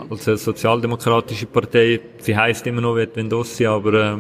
[0.10, 2.00] Als eine sozialdemokratische Partei.
[2.20, 4.18] Sie heißt immer noch Vendossi, aber äh,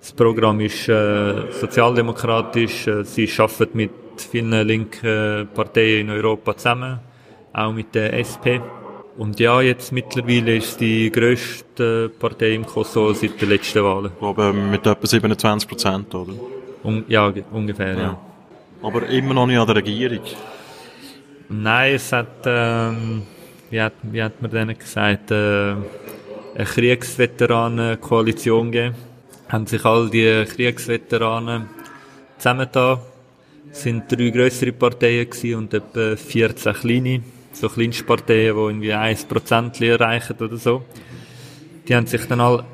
[0.00, 2.86] das Programm ist äh, sozialdemokratisch.
[2.86, 7.00] Äh, sie arbeitet mit vielen linken Parteien in Europa zusammen
[7.52, 8.60] auch mit der SP.
[9.16, 14.12] Und ja, jetzt mittlerweile ist die grösste Partei im Kosovo seit den letzten Wahlen.
[14.20, 16.32] Aber mit etwa 27 Prozent, oder?
[16.82, 18.00] Un ja, ungefähr, ja.
[18.00, 18.18] ja.
[18.82, 20.20] Aber immer noch nicht an der Regierung?
[21.48, 23.22] Nein, es hat, ähm,
[23.68, 25.74] wie hat, wie hat man denen gesagt, äh,
[26.54, 28.94] eine Kriegsveteranen-Koalition gegeben.
[29.48, 31.68] Haben sich all die Kriegsveteranen
[32.38, 32.98] zusammengetan.
[33.72, 39.84] Es sind drei grössere Parteien gewesen und etwa 14 kleine, so Kleinstparteien, die irgendwie 1%
[39.84, 40.82] erreichen oder so.
[41.88, 42.64] Die haben sich dann alle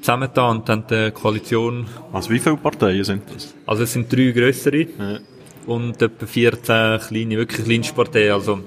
[0.00, 1.86] zusammengetan und dann die Koalition.
[2.12, 3.54] Also wie viele Parteien sind das?
[3.66, 5.18] Also es sind drei grössere ja.
[5.66, 8.32] und etwa 14 kleine, wirklich Kleinstparteien.
[8.32, 8.60] Also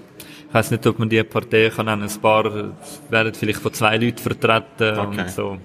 [0.48, 2.04] ich weiß nicht, ob man die Parteien kann nennen.
[2.04, 2.74] Ein paar
[3.10, 5.22] werden vielleicht von zwei Leuten vertreten okay.
[5.22, 5.58] und so.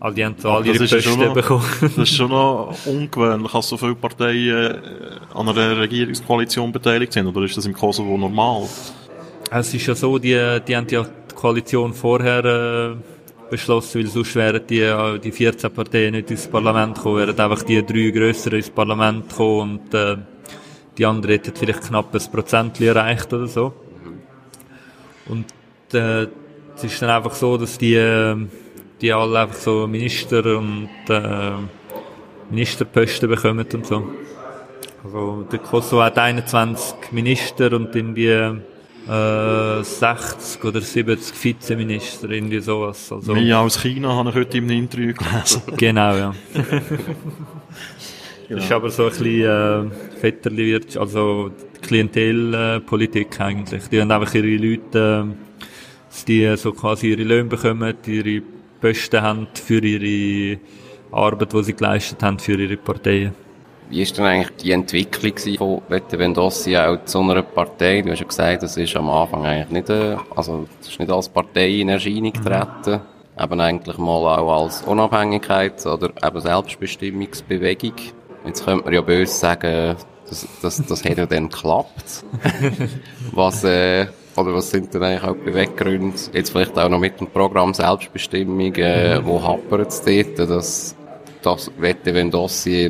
[0.00, 1.64] Also die haben so alle ihre Posten bekommen.
[1.80, 4.80] das ist schon noch ungewöhnlich, dass so viele Parteien äh,
[5.34, 7.26] an einer Regierungskoalition beteiligt sind.
[7.26, 8.68] Oder ist das im Kosovo normal?
[9.50, 12.96] Es ist ja so, die, die haben ja die Koalition vorher äh,
[13.50, 17.84] beschlossen, weil sonst wären die, die 14 Parteien nicht ins Parlament gekommen, wären einfach die
[17.84, 20.16] drei grösseren ins Parlament gekommen und äh,
[20.96, 23.72] die anderen hätten vielleicht knapp ein Prozent erreicht oder so.
[25.28, 25.46] Und
[25.92, 26.26] äh,
[26.76, 28.36] es ist dann einfach so, dass die, äh,
[29.00, 31.52] die alle einfach so Minister und äh,
[32.50, 34.04] Ministerposten bekommen und so.
[35.04, 38.26] Also der Kosovo hat 21 Minister und irgendwie
[39.08, 43.10] äh, 60 oder 70 Vizeminister, irgendwie sowas.
[43.10, 45.62] Also, Mehr als China habe ich heute im Interview gelesen.
[45.76, 46.34] genau, ja.
[48.48, 53.88] Das ist aber so ein bisschen äh, Vetterli, also Klientelpolitik äh, eigentlich.
[53.88, 58.42] Die haben einfach ihre Leute, äh, die so quasi ihre Löhne bekommen, ihre
[58.80, 60.58] Posten haben für ihre
[61.10, 63.34] Arbeit, die sie geleistet haben für ihre Parteien.
[63.90, 68.02] Wie ist denn eigentlich die Entwicklung von Vendossi auch zu einer Partei?
[68.02, 71.10] Du hast ja gesagt, das ist am Anfang eigentlich nicht, äh, also, das ist nicht
[71.10, 72.32] als Partei in Erscheinung mhm.
[72.32, 73.00] getreten.
[73.36, 73.42] Mhm.
[73.42, 77.94] Eben eigentlich mal auch als Unabhängigkeit oder eben Selbstbestimmungsbewegung.
[78.44, 79.96] Jetzt könnte man ja böse sagen,
[80.28, 82.24] das, das, das hat ja dann geklappt.
[83.32, 86.16] was, äh, oder was sind denn eigentlich auch die Beweggründe?
[86.32, 90.96] Jetzt vielleicht auch noch mit dem Programm Selbstbestimmung, äh, wo hapert es dort, dass
[91.42, 92.12] das wette,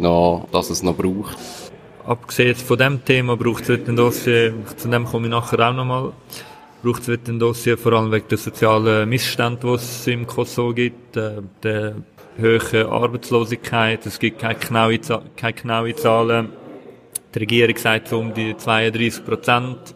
[0.00, 1.38] noch, dass es noch braucht?
[2.06, 6.12] Abgesehen von dem Thema braucht es ein Dossier, zu dem komme ich nachher auch nochmal,
[6.82, 11.16] braucht es ein Dossier vor allem wegen der sozialen Missstände, die es im Kosovo gibt,
[11.16, 11.96] äh, der
[12.40, 14.98] hohen Arbeitslosigkeit, es gibt keine genaue,
[15.36, 16.50] keine genaue Zahlen.
[17.34, 19.94] Die Regierung sagt so um die 32 Prozent.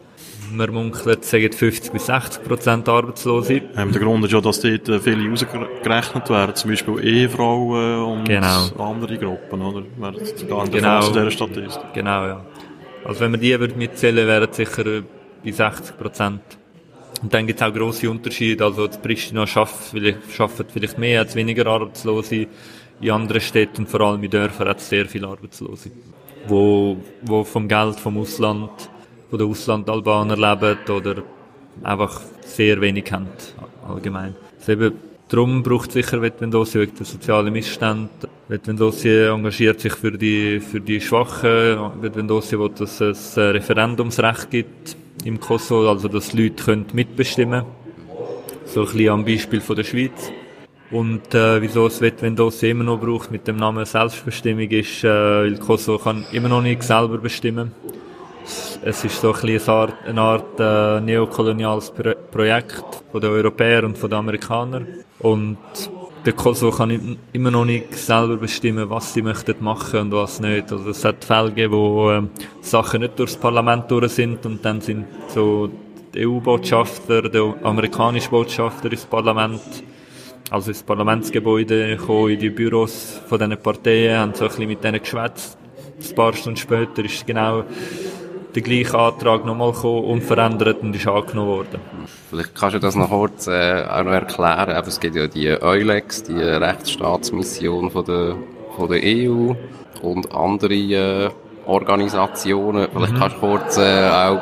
[0.55, 3.61] Man munkelt, sagen 50 bis 60 Prozent Arbeitslose.
[3.75, 8.25] Ähm, der Grund ist ja, dass dort äh, viele rausgerechnet werden, zum Beispiel Ehefrauen und
[8.25, 8.67] genau.
[8.77, 9.83] andere Gruppen, oder?
[9.97, 10.13] Wäre
[10.47, 11.07] gar nicht genau.
[11.07, 11.93] dieser Statistik.
[11.93, 12.45] Genau, ja.
[13.03, 15.03] Also wenn man die würde mitzählen, wären es sicher äh,
[15.43, 16.41] bei 60 Prozent.
[17.23, 18.63] Und dann gibt es auch grosse Unterschiede.
[18.63, 22.47] Also die Pristina schafft vielleicht, mehr, als weniger Arbeitslose.
[23.01, 25.89] In anderen Städten, vor allem in Dörfern, hat es sehr viele Arbeitslose.
[26.47, 28.71] Wo, wo vom Geld vom Ausland,
[29.33, 31.23] von den Auslandalbaner leben oder
[31.81, 33.25] einfach sehr wenig haben,
[33.87, 34.35] allgemein.
[34.59, 34.93] Also eben,
[35.27, 38.09] darum braucht es sicher Vetvendosi wegen der sozialen Missstände.
[38.47, 41.79] Vetvendosi engagiert sich für die, für die Schwachen.
[41.99, 48.67] Vetvendosi will, dass es ein Referendumsrecht gibt im Kosovo, also dass Leute können mitbestimmen können.
[48.67, 50.31] So ein bisschen am Beispiel von der Schweiz.
[50.91, 55.57] Und äh, wieso es Vetvendosi immer noch braucht mit dem Namen Selbstbestimmung ist, äh, weil
[55.57, 57.71] Kosovo kann immer noch nicht selber bestimmen.
[58.81, 63.97] Es ist so ein Art, eine Art äh, neokoloniales Pro Projekt von den Europäern und
[63.97, 64.87] von den Amerikanern.
[65.19, 65.57] Und
[66.25, 70.71] der Kosovo kann immer noch nicht selber bestimmen, was sie möchten machen und was nicht.
[70.71, 72.23] Also es hat Fälle gegeben, wo äh,
[72.61, 75.69] Sachen nicht durchs Parlament durch sind und dann sind so
[76.13, 79.61] die EU-Botschafter, der amerikanische Botschafter ins Parlament,
[80.49, 84.83] also ins Parlamentsgebäude gekommen, in die Büros von diesen Parteien, haben so ein bisschen mit
[84.83, 85.57] denen geschwätzt.
[86.09, 87.63] Ein paar Stunden später ist genau
[88.55, 91.79] der gleiche Antrag nochmal gekommen, unverändert und ist angenommen worden.
[92.29, 94.71] Vielleicht kannst du das noch kurz äh, auch noch erklären.
[94.71, 98.35] Aber es gibt ja die EULEX, die Rechtsstaatsmission von der,
[98.75, 99.53] von der EU
[100.01, 101.29] und andere äh,
[101.65, 102.87] Organisationen.
[102.93, 103.19] Vielleicht mhm.
[103.19, 104.41] kannst du kurz äh, auch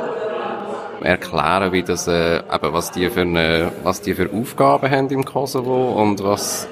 [1.02, 5.26] erklären, wie das, äh, eben, was die für eine, was die für Aufgaben haben im
[5.26, 6.68] Kosovo und was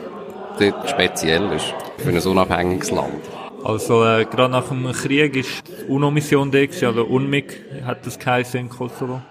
[0.60, 3.39] dort speziell ist für ein unabhängiges Land.
[3.64, 8.60] Also äh, gerade nach dem Krieg ist die UNO-Mission da, also UNMIK hat das geheißen
[8.60, 9.22] in Kosovo.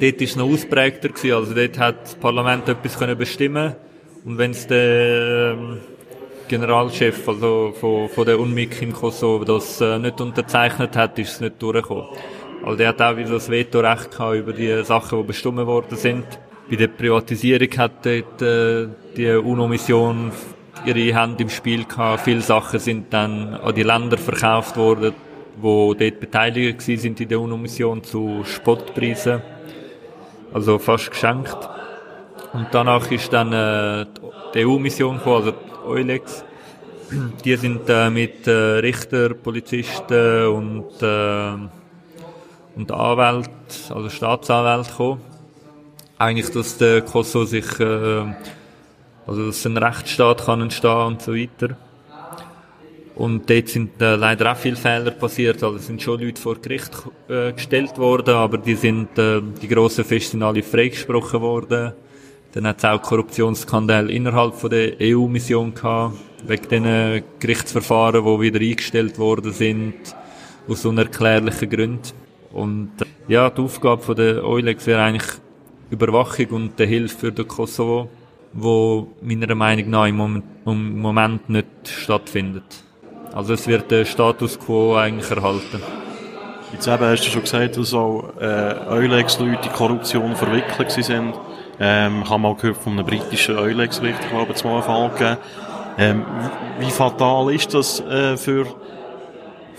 [0.00, 3.74] Dort war es noch ausprägter, gewesen, also dort hat das Parlament etwas können bestimmen
[4.24, 5.78] und wenn es der ähm,
[6.48, 11.40] Generalchef also von, von der UNMIK im Kosovo das äh, nicht unterzeichnet hat, ist es
[11.40, 12.06] nicht durchgekommen.
[12.62, 16.24] Also der hat auch wieder das Vetorecht gehabt über die Sachen, die bestimmt worden sind.
[16.68, 20.30] Bei der Privatisierung hat dort, äh, die UNO-Mission
[20.84, 22.24] ihre Hand im Spiel gehabt.
[22.24, 25.14] Viele Sachen sind dann an die Länder verkauft worden,
[25.56, 29.42] wo dort beteiligt sind in der UNO-Mission zu Spottpreisen.
[30.52, 31.56] Also fast geschenkt.
[32.52, 34.06] Und danach ist dann äh,
[34.54, 36.44] die EU-Mission gekommen, also die Eulex.
[37.44, 41.52] Die sind äh, mit äh, Richter, Polizisten und, äh,
[42.76, 43.50] und Anwält,
[43.88, 45.20] also Staatsanwält gekommen.
[46.18, 48.24] Eigentlich, dass der Kosovo sich, äh,
[49.30, 51.76] also dass ein Rechtsstaat kann entstehen und so weiter.
[53.14, 55.62] Und dort sind äh, leider auch viele Fehler passiert.
[55.62, 56.90] Also es sind schon Leute vor Gericht
[57.28, 61.92] äh, gestellt worden, aber die sind, äh, die grossen Feste sind alle freigesprochen worden.
[62.52, 68.60] Dann hat es auch Korruptionsskandal innerhalb von der EU-Mission gehabt, wegen den Gerichtsverfahren, die wieder
[68.60, 69.94] eingestellt worden sind,
[70.66, 72.12] aus unerklärlichen Gründen.
[72.52, 75.30] Und äh, ja, die Aufgabe von der Eulex wäre eigentlich
[75.88, 78.08] Überwachung und die Hilfe für den Kosovo,
[78.52, 80.42] wo meiner Meinung nach im
[81.00, 82.64] Moment, nicht stattfindet.
[83.32, 85.80] Also es wird der Status quo eigentlich erhalten.
[86.72, 91.34] Jetzt eben hast du schon gesagt, dass auch äh, Eulex-Leute in Korruption verwickelt sind.
[91.80, 95.36] Ähm, ich habe mal gehört von einem britischen Eulex-Richter, glaube ich, einen Fall gegeben.
[95.98, 96.24] Ähm,
[96.78, 98.66] wie fatal ist das äh, für,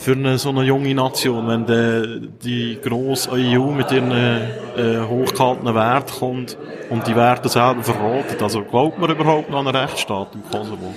[0.01, 5.75] für eine, so eine junge Nation, wenn de, die grosse EU mit ihren äh, hochgehaltenen
[5.75, 6.57] Werten kommt
[6.89, 8.41] und die Werte selber verratet?
[8.41, 10.95] Also glaubt man überhaupt noch an einen Rechtsstaat im Kosovo?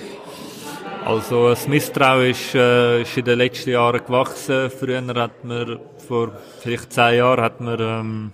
[1.05, 4.71] Also das Misstrauen ist, äh, ist in den letzten Jahren gewachsen.
[4.71, 8.31] Früher hat man, vor vielleicht zehn Jahren, hat man ähm,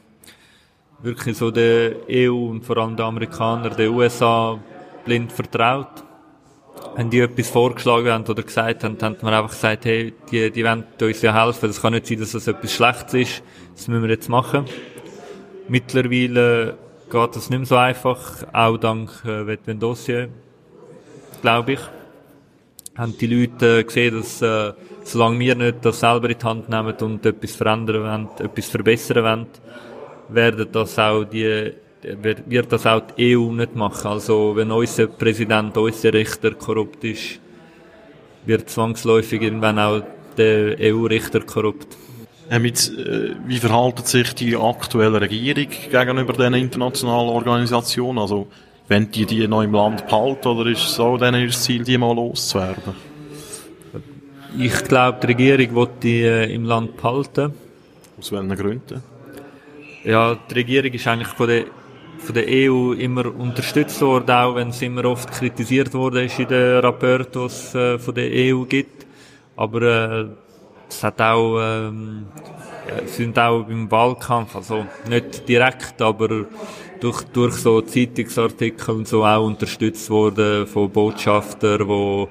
[1.02, 4.58] wirklich so der EU und vor allem den Amerikanern, den USA
[5.04, 6.06] blind vertraut.
[6.96, 10.64] Wenn die etwas vorgeschlagen haben oder gesagt haben, haben wir einfach gesagt, hey, die, die
[10.64, 11.70] wollen uns ja helfen.
[11.70, 13.44] Es kann nicht sein, dass das etwas Schlechtes ist.
[13.76, 14.66] Das müssen wir jetzt machen.
[15.68, 16.78] Mittlerweile
[17.10, 20.30] geht das nicht mehr so einfach, auch dank äh, Dossier,
[21.42, 21.80] glaube ich
[22.98, 24.74] haben die Leute gesehen, dass äh,
[25.04, 29.24] solange wir nicht das selber in die Hand nehmen und etwas verändern wollen, etwas verbessern
[29.24, 29.48] wollen,
[30.30, 34.08] werden das auch die wird das auch die EU nicht machen.
[34.08, 37.40] Also wenn unser Präsident, unser Richter korrupt ist,
[38.46, 40.02] wird zwangsläufig irgendwann auch
[40.38, 41.98] der EU-Richter korrupt.
[42.50, 48.20] Ähm jetzt, äh, wie verhalten sich die aktuelle Regierung gegenüber diesen internationalen Organisationen?
[48.20, 48.48] Also
[48.88, 51.84] wenn die die noch im Land behalten, oder ist es so dann ist das Ziel,
[51.84, 52.94] die mal loszuwerden?
[54.58, 57.54] Ich glaube, die Regierung will die äh, im Land behalten.
[58.20, 59.02] Aus welchen Gründen?
[60.04, 61.66] Ja, die Regierung ist eigentlich von der,
[62.22, 66.48] von der EU immer unterstützt worden, auch wenn es immer oft kritisiert worden ist in
[66.48, 69.06] den Rapporten, die es äh, von der EU gibt.
[69.56, 70.26] Aber äh,
[70.88, 72.28] es hat auch, ähm,
[72.88, 76.46] ja, sind auch im Wahlkampf, also nicht direkt, aber
[77.00, 82.30] durch, durch so Zeitungsartikel und so auch unterstützt worden von Botschaftern, wo,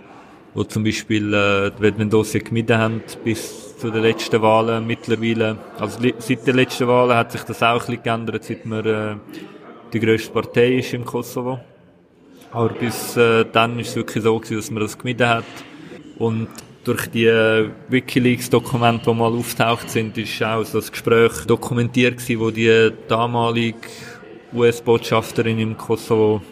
[0.55, 5.57] wo zum Beispiel äh, die Vedmendosia gemieden haben bis zu den letzten Wahlen mittlerweile.
[5.79, 9.15] Also seit den letzten Wahlen hat sich das auch ein bisschen geändert, seit man äh,
[9.93, 11.61] die grösste Partei ist im Kosovo.
[12.53, 15.45] Aber bis äh, dann ist es wirklich so gewesen, dass man das gemieden hat.
[16.19, 16.49] Und
[16.85, 22.51] durch die äh, Wikileaks-Dokumente, die mal auftaucht sind, ist auch das Gespräch dokumentiert gewesen, wo
[22.51, 23.79] die damalige
[24.53, 26.43] US-Botschafterin im Kosovo,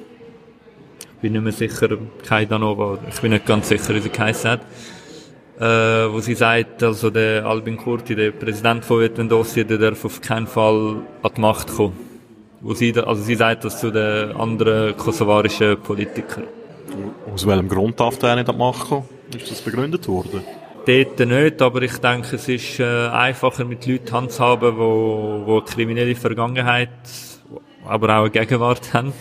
[1.20, 4.60] bin nicht mehr sicher, Kaidanova, ich bin nicht ganz sicher, wie sie geheißen hat,
[5.58, 10.20] äh, wo sie sagt, also der Albin Kurti, der Präsident von Vetendossi, der darf auf
[10.20, 12.07] keinen Fall an die Macht kommen.
[12.60, 16.44] Wo sie, also sie sagt das zu den anderen kosovarischen Politikern.
[17.32, 19.04] Aus welchem Grund darf der nicht kommen?
[19.36, 20.42] Ist das begründet worden?
[20.86, 25.62] Dort nicht, aber ich denke, es ist äh, einfacher mit Leuten handzuhaben, die, die eine
[25.62, 26.88] kriminelle Vergangenheit
[27.88, 29.12] aber auch eine Gegenwart haben.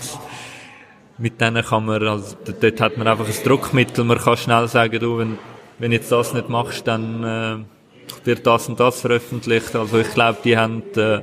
[1.18, 5.00] Mit denen kann man, also dort hat man einfach ein Druckmittel, man kann schnell sagen,
[5.00, 5.40] du, wenn,
[5.80, 9.76] wenn jetzt das nicht machst, dann äh, wird das und das veröffentlicht.
[9.76, 11.22] Also ich glaube, die haben äh,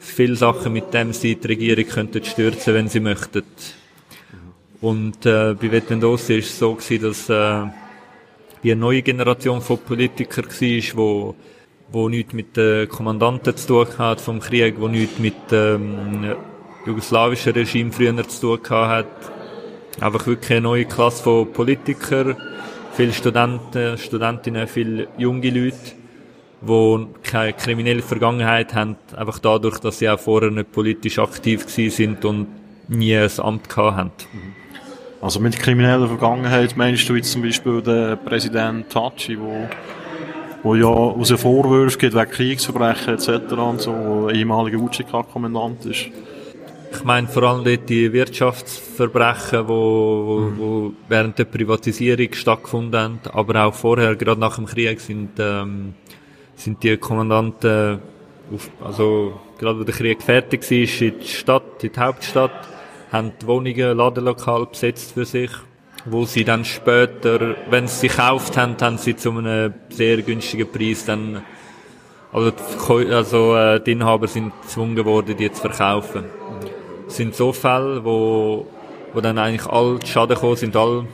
[0.00, 3.44] viele Sachen, mit dem sie die Regierung könnten stürzen, wenn sie möchten.
[4.80, 7.70] Und äh, bei Vettendosi ist es so gewesen, dass äh,
[8.64, 11.34] die eine neue Generation von Politikern war, wo
[11.92, 16.36] wo nichts mit den Kommandanten zu tun hat vom Krieg, wo nichts mit ähm,
[16.86, 19.06] jugoslawischen Regime früher zu tun hat.
[20.00, 22.36] Einfach wirklich eine neue Klasse von Politikern,
[22.92, 25.76] viele Studenten, Studentinnen, viele junge Leute,
[26.62, 32.24] die keine kriminelle Vergangenheit haben, einfach dadurch, dass sie auch vorher nicht politisch aktiv sind
[32.24, 32.48] und
[32.88, 34.10] nie ein Amt gehabt haben.
[35.22, 39.68] Also mit krimineller Vergangenheit meinst du jetzt zum Beispiel den Präsident Taci, wo
[40.62, 43.52] wo ja aus Vorwürfe geht wegen Kriegsverbrechen etc.
[43.52, 46.10] und so, wo ehemaliger UCK-Kommandant ist.
[46.92, 50.58] Ich meine vor allem dort die Wirtschaftsverbrechen, wo, wo, mhm.
[50.58, 55.94] wo während der Privatisierung stattgefunden haben, aber auch vorher, gerade nach dem Krieg, sind, ähm,
[56.60, 58.00] sind die Kommandanten,
[58.52, 62.52] auf, also gerade wo der Krieg fertig war, in die Stadt, in die Hauptstadt,
[63.10, 65.50] haben die Wohnungen, Ladenlokal besetzt für sich,
[66.04, 70.70] wo sie dann später, wenn sie sie gekauft haben, haben sie zu einem sehr günstigen
[70.70, 71.42] Preis dann,
[72.32, 76.24] also, die, also äh, die Inhaber sind gezwungen worden, die zu verkaufen.
[77.08, 78.66] Es sind so Fälle, wo,
[79.12, 81.06] wo dann eigentlich alle Schaden gekommen sind, alle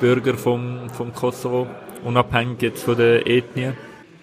[0.00, 1.66] Bürger vom, vom Kosovo,
[2.04, 3.72] unabhängig jetzt von der Ethnie.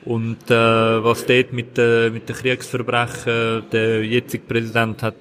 [0.06, 5.16] Und äh, was dort mit, äh, mit den Kriegsverbrechen, der jetzige Präsident hat,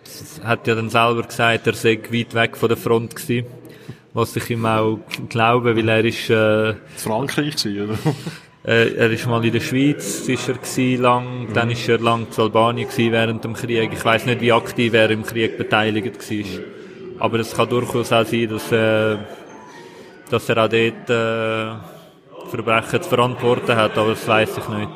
[0.45, 3.47] hat ja dann selber gesagt, er sei weit weg von der Front gewesen.
[4.15, 6.31] Was ich ihm auch glaube, weil er ist...
[6.31, 7.99] Äh, Frankreich gewesen, oder?
[8.65, 11.55] Äh, er ist mal in der Schweiz, ist er gewesen, lang, mhm.
[11.55, 13.91] dann ist er lang zu Albanien gewesen während dem Krieg.
[13.93, 16.61] Ich weiß nicht, wie aktiv er im Krieg beteiligt war.
[17.21, 19.17] Aber es kann durchaus auch sein, dass, äh,
[20.29, 21.98] dass er auch dort äh,
[22.49, 24.91] Verbrechen zu verantworten hat, aber das weiß ich nicht.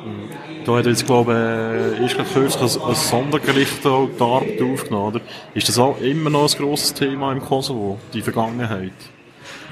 [0.65, 5.15] Da hat jetzt, glaube ich, äh, ist kürzlich ein, ein Sondergericht auch die Arbeit aufgenommen,
[5.15, 5.21] oder?
[5.53, 8.93] Ist das auch immer noch ein grosses Thema im Kosovo, die Vergangenheit?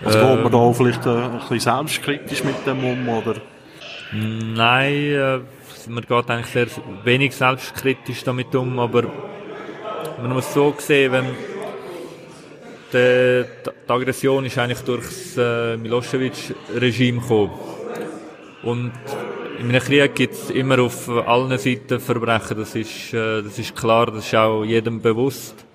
[0.03, 3.35] Also ähm, geht man da vielleicht ein, ein bisschen selbstkritisch mit dem um, oder?
[4.11, 5.39] Nein, äh,
[5.87, 6.67] man geht eigentlich sehr
[7.03, 9.03] wenig selbstkritisch damit um, aber
[10.21, 11.25] man muss so sehen, wenn
[12.93, 17.51] die, die Aggression ist eigentlich durch das äh, Milosevic-Regime gekommen.
[18.63, 18.91] Und
[19.59, 23.75] in einem Krieg gibt es immer auf allen Seiten Verbrechen, das ist, äh, das ist
[23.75, 25.65] klar, das ist auch jedem bewusst.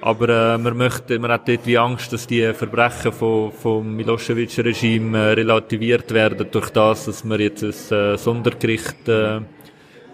[0.00, 5.18] Aber äh, man, möchte, man hat dort wie Angst, dass die Verbrechen vom, vom Milosevic-Regime
[5.18, 9.40] äh, relativiert werden durch das, dass man jetzt ein äh, Sondergericht äh,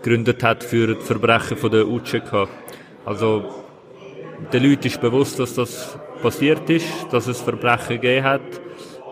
[0.02, 2.48] gegründet hat für die Verbrechen von der UCK.
[3.04, 3.64] Also
[4.52, 8.40] den Leuten ist bewusst, dass das passiert ist, dass es Verbrechen gegeben hat.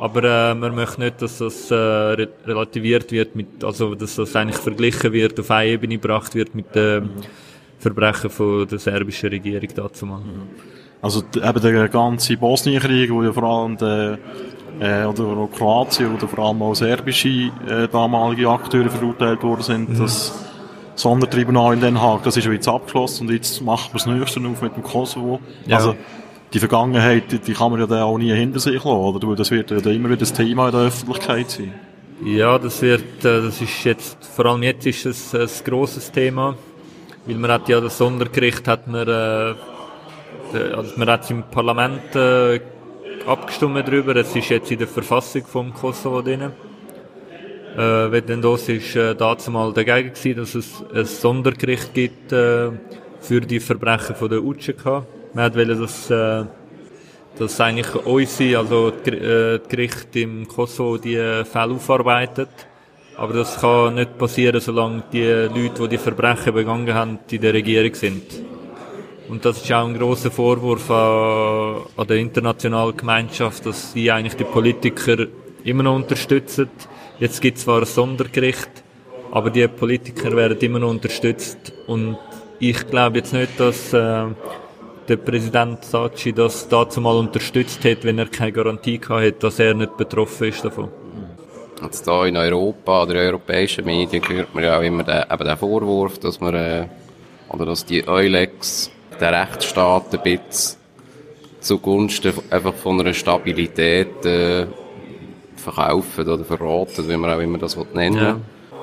[0.01, 4.57] Aber äh, man möchte nicht, dass das äh, relativiert wird, mit, also dass das eigentlich
[4.57, 7.11] verglichen wird, auf eine Ebene gebracht wird mit den mhm.
[7.79, 10.21] Verbrechen von der serbischen Regierung dazu mal.
[10.21, 10.49] Mhm.
[11.03, 14.19] Also eben der ganze Bosnienkrieg, wo ja vor allem der,
[14.81, 19.91] äh, oder auch Kroatien oder vor allem auch serbische äh, damalige Akteure verurteilt worden sind,
[19.91, 19.99] mhm.
[19.99, 20.33] das
[20.95, 24.63] Sondertribunal in Den Haag, das ist jetzt abgeschlossen und jetzt macht man das Nächste auf
[24.63, 25.41] mit dem Kosovo.
[25.67, 25.77] Ja.
[25.77, 25.95] Also
[26.53, 29.37] die Vergangenheit, die, kann man ja dann auch nie hinter sich lassen, oder?
[29.37, 31.75] Das wird ja immer wieder das Thema in der Öffentlichkeit sein.
[32.25, 36.57] Ja, das wird, äh, das ist jetzt, vor allem jetzt ist es ein grosses Thema,
[37.25, 39.55] weil man hat ja das Sondergericht hat man, äh,
[40.75, 42.61] also man hat im Parlament äh,
[43.27, 46.53] abgestimmt darüber, es ist jetzt in der Verfassung vom Kosovo drin.
[47.77, 52.71] Äh, wenn das ist äh, dazu mal dagegen gewesen, dass es ein Sondergericht gibt äh,
[53.21, 55.05] für die Verbrechen von der UCK.
[55.33, 56.45] Man wollte, dass, äh,
[57.39, 62.49] dass eigentlich unsere, also die, äh, die Gerichte im Kosovo die Fälle aufarbeitet.
[63.17, 67.53] Aber das kann nicht passieren, solange die Leute, die die Verbrechen begangen haben, in der
[67.53, 68.25] Regierung sind.
[69.29, 74.35] Und das ist auch ein großer Vorwurf an, an der internationalen Gemeinschaft, dass sie eigentlich
[74.35, 75.27] die Politiker
[75.63, 76.69] immer noch unterstützen.
[77.21, 78.71] Jetzt gibt es zwar ein Sondergericht,
[79.31, 81.73] aber die Politiker werden immer noch unterstützt.
[81.87, 82.17] Und
[82.59, 84.27] ich glaube jetzt nicht, dass äh,
[85.11, 89.59] der Präsident Sachi das dazu mal unterstützt hat, wenn er keine Garantie gehabt hat, dass
[89.59, 90.89] er nicht betroffen ist davon.
[91.83, 95.45] Jetzt hier in Europa oder in europäischen Medien hört man ja auch immer den, eben
[95.45, 96.87] den Vorwurf, dass man, äh,
[97.49, 98.91] oder dass die Eulex
[99.21, 100.79] den Rechtsstaat ein bisschen
[101.59, 104.67] zugunsten einfach von einer Stabilität äh,
[105.57, 108.23] verkaufen oder verraten, wie man auch immer das nennen will.
[108.23, 108.41] Ja.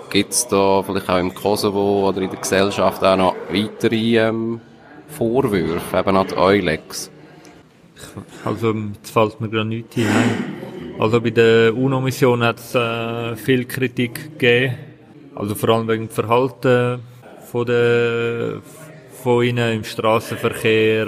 [0.10, 4.62] Gibt es da vielleicht auch im Kosovo oder in der Gesellschaft auch noch weitere ähm,
[5.08, 7.12] Vorwürfe eben an die Eulex?
[8.46, 10.58] Also, jetzt fällt mir gerade nichts hinein.
[11.00, 14.78] Also bei der UNO-Mission hat es äh, viel Kritik gegeben.
[15.36, 17.00] Also vor allem wegen dem Verhalten
[17.52, 18.62] von, der,
[19.22, 21.08] von ihnen im Straßenverkehr.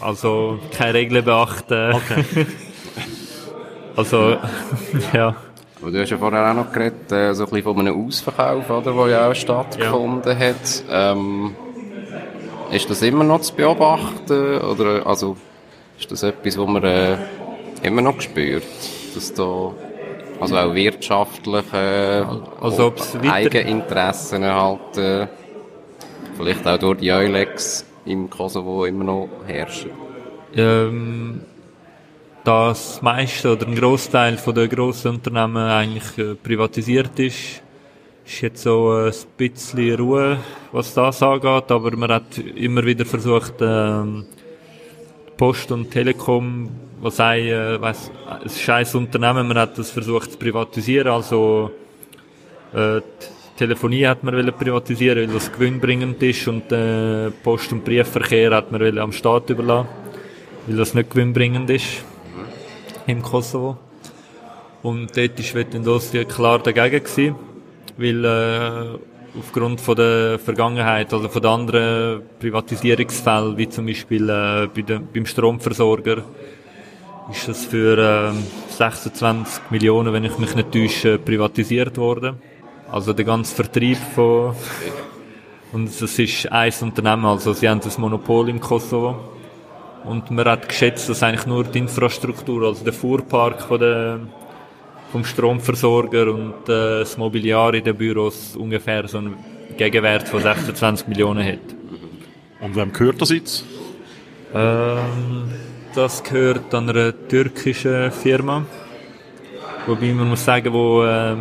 [0.00, 1.94] Also keine Regeln beachten.
[1.94, 2.24] Okay.
[3.96, 4.36] also,
[5.14, 5.34] ja.
[5.80, 8.68] Aber du hast ja vorher auch noch geredet, äh, so ein bisschen von einem Ausverkauf,
[8.68, 10.48] oder, der ja auch stattgefunden ja.
[10.48, 10.84] hat.
[10.90, 11.54] Ähm,
[12.70, 14.58] ist das immer noch zu beobachten?
[14.60, 15.36] Oder, also,
[15.98, 17.16] ist das etwas, was man äh,
[17.82, 18.64] immer noch spürt?
[19.14, 19.72] Dass da,
[20.40, 22.28] also auch wirtschaftliche,
[22.60, 22.92] also
[23.28, 25.26] Eigeninteressen halt, äh,
[26.36, 29.90] vielleicht auch durch die Eulex im Kosovo immer noch herrschen?
[30.54, 31.40] Ähm,
[32.44, 37.62] das meiste oder ein Großteil von der grossen Unternehmen eigentlich äh, privatisiert ist,
[38.26, 40.38] ist jetzt so ein bisschen Ruhe,
[40.72, 44.26] was das angeht, aber man hat immer wieder versucht, ähm,
[45.36, 46.68] Post und Telekom,
[47.00, 51.70] was ein, äh, weiss, ein scheiß Unternehmen, man hat das versucht zu privatisieren, also
[52.74, 53.00] äh,
[53.56, 58.72] Telefonie hat man wollen privatisieren, weil das gewinnbringend ist und äh, Post- und Briefverkehr hat
[58.72, 59.88] man wollen am Staat überlassen,
[60.66, 62.04] weil das nicht gewinnbringend ist
[63.06, 63.78] im Kosovo.
[64.82, 67.34] Und dort ist Wettendostia klar dagegen gewesen,
[67.96, 74.68] weil äh, aufgrund von der Vergangenheit, also von den anderen Privatisierungsfällen, wie zum Beispiel äh,
[74.74, 76.22] bei der, beim Stromversorger,
[77.30, 82.36] ist das für äh, 26 Millionen, wenn ich mich nicht täusche, privatisiert worden.
[82.90, 84.54] Also der ganze Vertrieb von
[85.72, 89.16] und das ist ein Unternehmen, also sie haben das Monopol im Kosovo.
[90.04, 94.20] Und man hat geschätzt, dass eigentlich nur die Infrastruktur, also der Fuhrpark von der,
[95.12, 99.36] vom Stromversorger und äh, das Mobiliar in den Büros ungefähr so einen
[99.76, 101.76] Gegenwert von 26 Millionen hat.
[102.60, 103.64] Und wem gehört das jetzt?
[104.54, 105.50] Ähm,
[105.94, 108.64] das gehört an einer türkischen Firma.
[109.86, 111.36] Wobei man muss sagen, wo äh,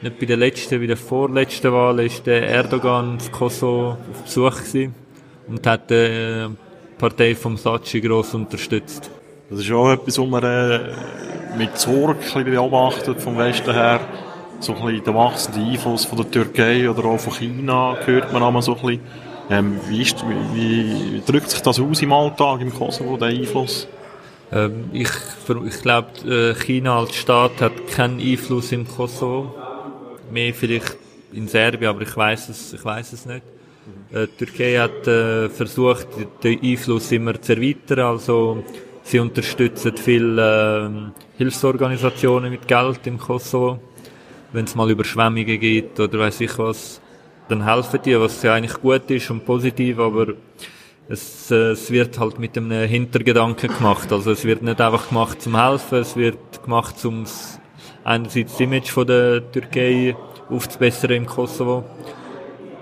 [0.00, 4.56] nicht bei der letzten, bei der vorletzten Wahl ist der Erdogan in Kosovo auf Besuch
[4.56, 4.94] gewesen
[5.48, 6.54] und hat äh, die
[6.98, 9.10] Partei vom Saci gross unterstützt.
[9.50, 10.92] Das ist auch etwas, was man äh,
[11.56, 14.00] mit Sorge beobachtet vom Westen her.
[14.60, 18.42] So ein bisschen der wachsende Einfluss von der Türkei oder auch von China hört man
[18.42, 19.00] einmal so ein bisschen.
[19.50, 23.88] Ähm, wie, ist, wie, wie drückt sich das aus im Alltag im Kosovo, der Einfluss?
[24.52, 25.08] Ähm, ich
[25.66, 29.54] ich glaube, äh, China als Staat hat keinen Einfluss im Kosovo.
[30.30, 30.96] Mehr vielleicht
[31.32, 33.42] in Serbien, aber ich weiß es, ich weiß es nicht.
[34.12, 36.08] Äh, die Türkei hat äh, versucht,
[36.42, 38.00] den Einfluss immer zu erweitern.
[38.00, 38.64] Also
[39.08, 43.80] sie unterstützen viele äh, Hilfsorganisationen mit Geld im Kosovo.
[44.52, 47.00] Wenn es mal Überschwemmungen gibt oder weiß ich was,
[47.48, 50.34] dann helfen die, was ja eigentlich gut ist und positiv, aber
[51.08, 54.12] es, äh, es wird halt mit einem Hintergedanken gemacht.
[54.12, 57.24] Also es wird nicht einfach gemacht zum Helfen, es wird gemacht um
[58.04, 60.16] einerseits das Image von der Türkei
[60.50, 61.84] aufzubessern im Kosovo,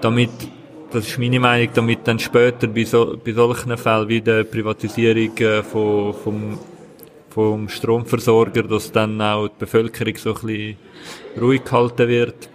[0.01, 0.31] damit
[0.91, 5.37] das ist meine Meinung, damit dann später bei, so, bei solchen Fällen wie der Privatisierung
[5.39, 6.59] äh, von, vom,
[7.31, 10.77] vom Stromversorger, dass dann auch die Bevölkerung so ein bisschen
[11.41, 12.49] ruhig gehalten wird.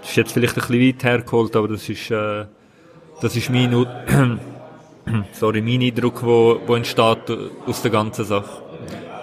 [0.00, 2.44] Das ist jetzt vielleicht ein bisschen weit hergeholt, aber das ist, äh,
[3.20, 3.72] das ist mein,
[5.32, 7.30] sorry, mein Eindruck, wo, wo entsteht
[7.66, 8.62] aus der ganzen Sache.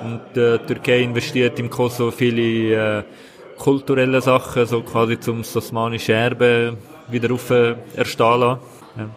[0.03, 3.03] Und äh, die Türkei investiert im Kosovo viele äh,
[3.57, 6.77] kulturelle Sachen, so quasi zum osmanischen Erbe
[7.11, 8.61] wieder auf äh, erstehen lassen.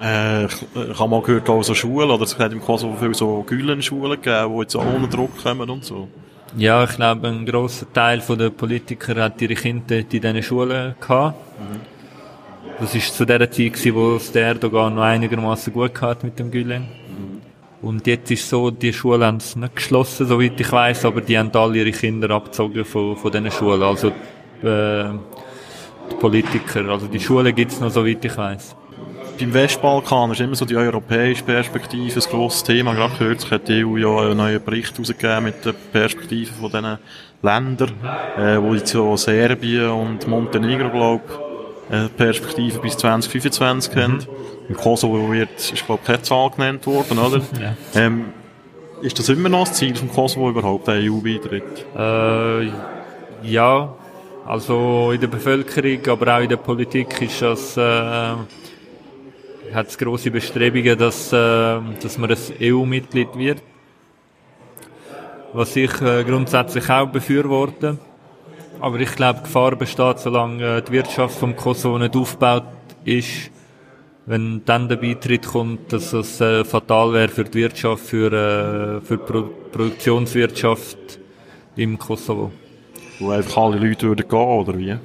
[0.00, 0.42] Ja.
[0.42, 3.42] Äh, ich habe mal gehört, auch so Schulen, oder es hat im Kosovo viele so
[3.42, 6.08] Gülen-Schulen gegeben, die jetzt auch unter Druck kommen und so.
[6.56, 11.36] Ja, ich glaube, ein grosser Teil der Politiker hat ihre Kinder in diesen Schulen gehabt.
[11.58, 11.80] Mhm.
[12.80, 16.50] Das war zu der Zeit, wo es der Erdogan noch einigermaßen gut hat mit dem
[16.50, 16.82] Gülen.
[16.82, 17.88] Mhm.
[17.88, 21.36] Und jetzt ist so, die Schulen haben es nicht geschlossen, soweit ich weiß, aber die
[21.36, 23.82] haben alle ihre Kinder abgezogen von, von diesen Schulen.
[23.82, 24.08] Also,
[24.62, 25.10] äh,
[26.20, 26.88] Politiker.
[26.88, 28.76] Also die Schulen gibt es noch, soweit ich weiß.
[29.38, 32.94] Beim Westbalkan ist immer so die europäische Perspektive ein grosses Thema.
[32.94, 36.98] Gerade kürzlich hat die EU ja einen neuen Bericht herausgegeben mit der Perspektive von diesen
[37.42, 37.92] Ländern,
[38.38, 41.22] äh, wo jetzt so Serbien und Montenegro, glaube
[41.90, 44.00] ich, Perspektive bis 2025 mhm.
[44.00, 44.18] haben.
[44.68, 47.38] Im Kosovo wird, ist, glaube ich, keine Zahl genannt worden, oder?
[47.60, 47.74] ja.
[47.94, 48.26] ähm,
[49.02, 51.84] ist das immer noch das Ziel vom Kosovo überhaupt, der EU-Beitritt?
[51.96, 52.70] Äh,
[53.42, 53.94] ja,
[54.46, 57.80] also in der Bevölkerung, aber auch in der Politik ist das, äh,
[59.72, 63.62] hat es grosse Bestrebungen, dass, äh, dass man ein EU-Mitglied wird.
[65.52, 67.98] Was ich äh, grundsätzlich auch befürworte.
[68.80, 72.64] Aber ich glaube, Gefahr besteht, solange äh, die Wirtschaft vom Kosovo nicht aufgebaut
[73.04, 73.50] ist,
[74.26, 79.00] wenn dann der Beitritt kommt, dass es äh, fatal wäre für die Wirtschaft, für, äh,
[79.00, 81.18] für die Pro Produktionswirtschaft
[81.76, 82.52] im Kosovo
[83.18, 84.96] wo einfach alle Leute würden gehen, oder wie?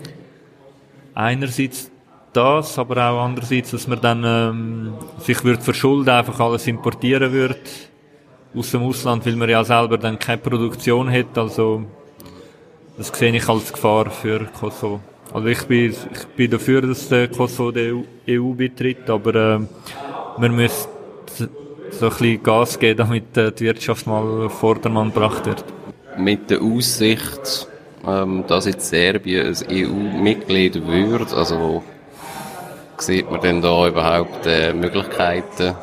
[1.13, 1.91] Einerseits
[2.33, 7.55] das, aber auch andererseits, dass man dann ähm, sich würde verschulden, einfach alles importieren würde
[8.55, 11.37] aus dem Ausland, weil man ja selber dann keine Produktion hat.
[11.37, 11.83] Also
[12.97, 14.99] das sehe ich als Gefahr für Kosovo.
[15.33, 17.93] Also ich bin, ich bin dafür, dass der Kosovo der
[18.27, 19.59] EU betritt, aber äh,
[20.37, 20.89] man müsste
[21.91, 25.63] so ein bisschen Gas geben, damit äh, die Wirtschaft mal auf Vordermann gebracht wird.
[26.17, 27.67] Mit der Aussicht
[28.07, 31.33] ähm, dass jetzt Serbien ein EU-Mitglied wird.
[31.33, 31.83] Also
[32.97, 35.75] sieht man denn da überhaupt äh, Möglichkeiten,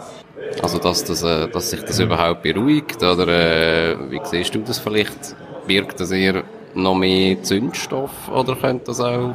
[0.62, 3.02] also dass, das, äh, dass sich das überhaupt beruhigt?
[3.02, 5.36] Oder äh, wie siehst du das vielleicht?
[5.66, 6.44] Birgt das eher
[6.74, 9.34] noch mehr Zündstoff oder könnte das auch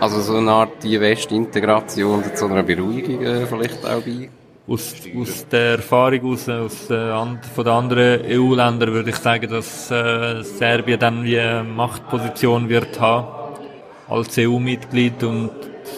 [0.00, 4.28] also so eine Art die Westintegration zu einer Beruhigung äh, vielleicht auch bei?
[4.68, 7.10] Aus, aus der Erfahrung aus, aus äh,
[7.54, 13.00] von den anderen EU-Ländern würde ich sagen, dass äh, Serbien dann wie eine Machtposition wird
[13.00, 13.26] haben
[14.08, 15.50] als EU-Mitglied und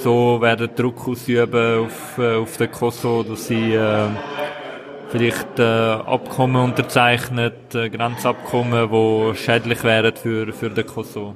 [0.02, 4.08] so werden Druck ausüben auf, äh, auf den Kosovo, dass sie äh,
[5.10, 11.34] vielleicht äh, Abkommen unterzeichnet, äh, Grenzabkommen, die schädlich wären für, für den Kosovo.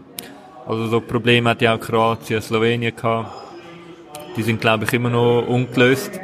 [0.67, 3.31] Also so Probleme hat ja auch Kroatien, Slowenien gehabt.
[4.37, 6.19] Die sind, glaube ich, immer noch ungelöst.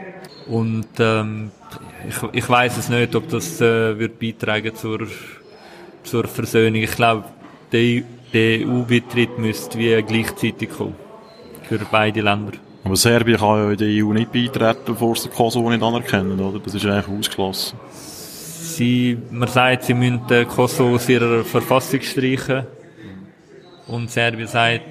[0.51, 1.53] Und ähm,
[2.09, 5.07] ich, ich weiß es nicht, ob das äh, wird beitragen zur,
[6.03, 6.83] zur Versöhnung.
[6.83, 7.25] Ich glaube,
[7.71, 10.97] der, der EU-Beitritt müsste wie gleichzeitig kommen.
[11.69, 12.55] Für beide Länder.
[12.83, 16.59] Aber Serbien kann ja in die EU nicht beitreten, bevor sie Kosovo nicht anerkennen, oder?
[16.59, 17.79] Das ist eigentlich ausgeschlossen.
[17.93, 22.67] Sie, man sagt, sie müssen Kosovo aus ihrer Verfassung streichen.
[23.87, 24.83] Und Serbien sagt,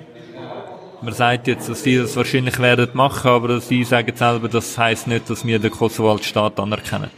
[1.02, 5.08] man sagt jetzt, dass sie das wahrscheinlich werden machen, aber sie sagen selber, das heißt
[5.08, 7.10] nicht, dass wir den Kosovo als Staat anerkennen.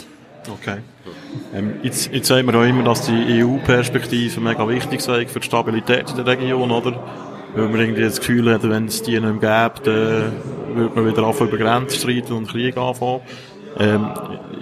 [0.50, 0.78] Okay.
[1.54, 5.46] Ähm, jetzt, jetzt sagen wir auch immer, dass die EU-Perspektive mega wichtig sei für die
[5.46, 7.00] Stabilität in der Region, oder?
[7.54, 11.24] Weil man irgendwie das Gefühl hat, wenn es die nicht gäbe, dann würde man wieder
[11.24, 13.22] anfangen über Grenzen streiten und Krieg anfangen.
[13.78, 14.08] Ähm,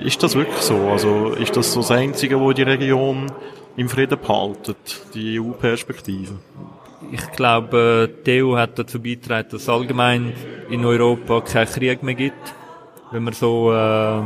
[0.04, 0.76] ist das wirklich so?
[0.90, 3.32] Also, ist das so das Einzige, wo die Region
[3.76, 6.40] im Frieden behaltet, die EU-Perspektive?
[7.12, 10.34] Ich glaube, die EU hat dazu beigetragen, dass es allgemein
[10.70, 12.54] in Europa keinen Krieg mehr gibt.
[13.12, 14.22] Wenn man so äh,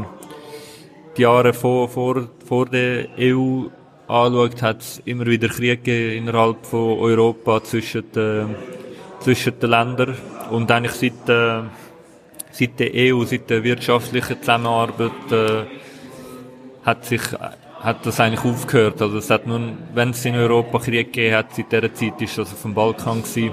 [1.16, 3.68] die Jahre vor, vor, vor der EU
[4.08, 8.56] anschaut, hat es immer wieder Krieg gegeben innerhalb von Europa zwischen den,
[9.20, 10.18] zwischen den Ländern.
[10.50, 11.62] Und eigentlich seit, äh,
[12.52, 15.66] seit der EU, seit der wirtschaftlichen Zusammenarbeit, äh,
[16.84, 17.22] hat sich
[17.84, 19.02] hat das eigentlich aufgehört.
[19.02, 22.38] Also es hat nun, wenn es in Europa Krieg gegeben hat, seit dieser Zeit ist
[22.38, 23.52] das auf dem Balkan gewesen.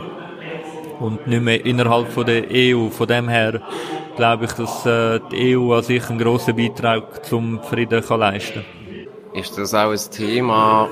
[1.01, 2.91] Und nicht mehr innerhalb von der EU.
[2.91, 3.61] Von dem her
[4.17, 8.65] glaube ich, dass äh, die EU an sich einen grossen Beitrag zum Frieden kann leisten
[9.33, 10.89] Ist das auch ein Thema,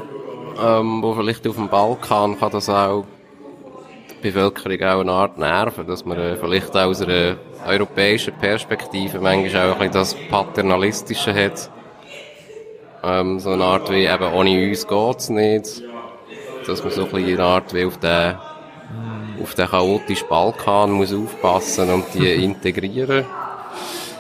[0.60, 3.04] ähm, wo vielleicht auf dem Balkan kann das auch
[4.10, 7.36] die Bevölkerung auch eine Art nerven, dass man äh, vielleicht aus einer
[7.66, 11.70] europäischen Perspektive manchmal auch ein bisschen das Paternalistische hat,
[13.02, 15.82] ähm, so eine Art wie eben ohne uns geht's nicht.
[16.66, 18.34] Dass man so ein bisschen eine Art wie auf den,
[19.42, 23.24] auf den chaotischen Balkan muss aufpassen und die integrieren.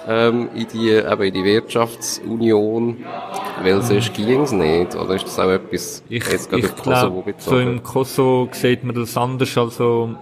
[0.06, 3.04] Ähm, in die, eben in die Wirtschaftsunion,
[3.62, 7.40] weil sonst ging's nicht, oder ist das auch etwas, ich, jetzt gerade ich Kosovo glaub,
[7.42, 10.14] So im Kosovo sieht man das anders, also,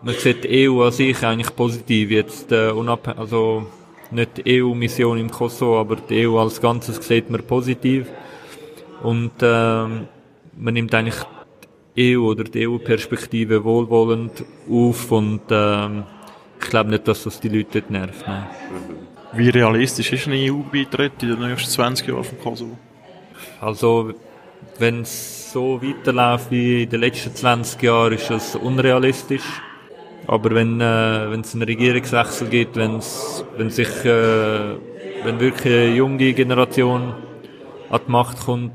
[0.00, 3.66] man sieht die EU an sich eigentlich positiv jetzt, äh, unabhängig, also,
[4.10, 8.06] nicht die EU-Mission im Kosovo, aber die EU als Ganzes sieht man positiv.
[9.02, 10.08] Und ähm,
[10.56, 11.16] man nimmt eigentlich
[11.96, 16.04] die EU oder die EU-Perspektive wohlwollend auf und ähm,
[16.60, 18.26] ich glaube nicht, dass das die Leute nicht nervt.
[18.26, 18.46] Nein.
[19.34, 22.78] Wie realistisch ist ein EU-Beitritt in den nächsten 20 Jahren von Kosovo?
[23.60, 24.14] Also,
[24.78, 29.42] wenn es so weiterläuft wie in den letzten 20 Jahren, ist es unrealistisch.
[30.26, 34.76] Aber wenn äh, wenn es einen Regierungswechsel gibt, wenn es wenn sich äh,
[35.24, 37.14] wenn wirklich eine junge Generation
[37.90, 38.72] an die Macht kommt,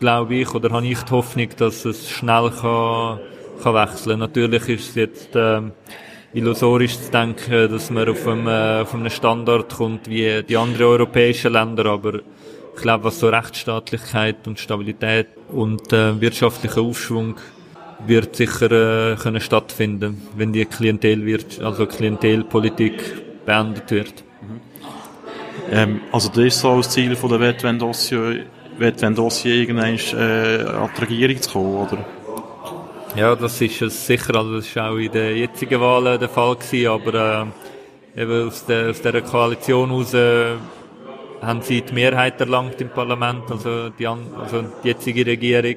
[0.00, 3.20] glaube ich, oder habe ich die Hoffnung, dass es schnell kann,
[3.62, 4.18] kann wechseln.
[4.18, 5.62] Natürlich ist es jetzt äh,
[6.34, 10.86] illusorisch zu denken, dass man auf einem, äh, auf einem Standard kommt wie die anderen
[10.86, 12.20] europäischen Länder, aber
[12.76, 17.36] ich glaube, was so Rechtsstaatlichkeit und Stabilität und äh, wirtschaftlicher Aufschwung
[18.06, 24.24] wird sicher äh, können stattfinden, wenn die Klientel wird, also Klientelpolitik beendet wird.
[24.42, 24.60] Mhm.
[25.70, 28.44] Ähm, also das ist so das Ziel von der Wett, wenn Dossier,
[28.78, 32.04] wenn Dossier irgendwann äh, an die Regierung zu kommen, oder?
[33.16, 34.34] Ja, das ist es sicher.
[34.34, 37.50] Also das war auch in den jetzigen Wahlen der Fall gewesen, aber
[38.16, 40.52] äh, eben aus, der, aus dieser Koalition heraus äh,
[41.40, 45.76] haben sie die Mehrheit erlangt im Parlament, also die, also die jetzige Regierung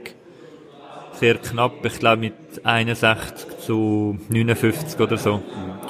[1.20, 5.42] sehr knapp, ich glaube mit 61 zu 59 oder so.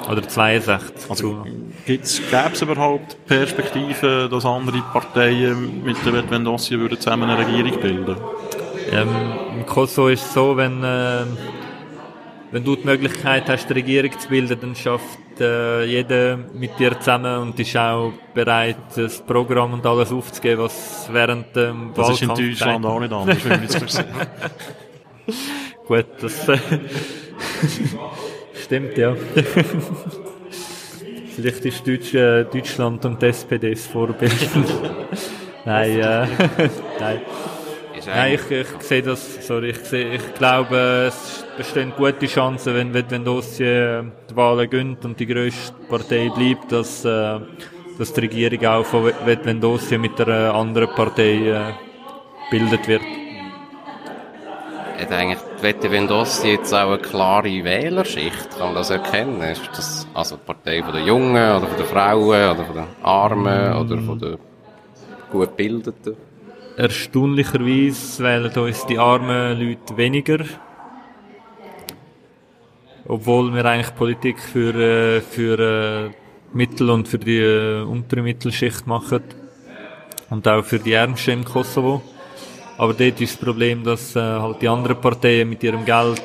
[0.10, 1.10] Oder 62.
[1.10, 1.46] Also,
[1.86, 8.16] gäbe es überhaupt Perspektiven, dass andere Parteien mit der Vetvendossier würden zusammen eine Regierung bilden?
[8.92, 9.10] Ähm,
[9.58, 11.26] Im Kosovo ist es so, wenn, äh,
[12.52, 17.00] wenn du die Möglichkeit hast, eine Regierung zu bilden, dann schafft äh, jeder mit dir
[17.00, 22.24] zusammen und ist auch bereit, das Programm und alles aufzugeben, was während dem Das ist
[22.24, 24.04] in Deutschland auch nicht anders, wenn ich es
[25.88, 26.58] Gut, das äh,
[28.64, 29.16] stimmt, ja.
[31.36, 34.34] Vielleicht ist Deutsch, äh, Deutschland und die SPD das Vorbild.
[35.66, 36.28] nein, äh,
[37.00, 37.22] nein.
[38.06, 42.94] Nein, ich, ich sehe das, sorry, ich, sehe, ich glaube, es bestehen gute Chancen, wenn,
[42.94, 47.40] wenn Dossier äh, die Wahlen gönnt und die grösste Partei bleibt, dass, äh,
[47.98, 49.12] dass die Regierung auch von
[49.60, 51.74] Dossier mit einer anderen Partei äh,
[52.50, 53.19] bildet wird.
[55.00, 58.50] Hat eigentlich die Wette Vendossi jetzt auch eine klare Wählerschicht?
[58.52, 59.42] Kann man das erkennen?
[59.42, 62.86] Ist das also die Partei von den Jungen oder von den Frauen oder von den
[63.04, 64.38] Armen oder von den
[65.32, 66.16] gut Bildeten?
[66.78, 70.40] Erstaunlicherweise wählen uns die armen Leute weniger.
[73.08, 76.10] Obwohl wir eigentlich Politik für, äh, für äh,
[76.54, 79.24] Mittel- und für die äh, untere Mittelschicht machen.
[80.30, 82.02] Und auch für die Ärmsten im Kosovo.
[82.80, 86.24] Aber dort ist das Problem, dass äh, halt die anderen Parteien mit ihrem Geld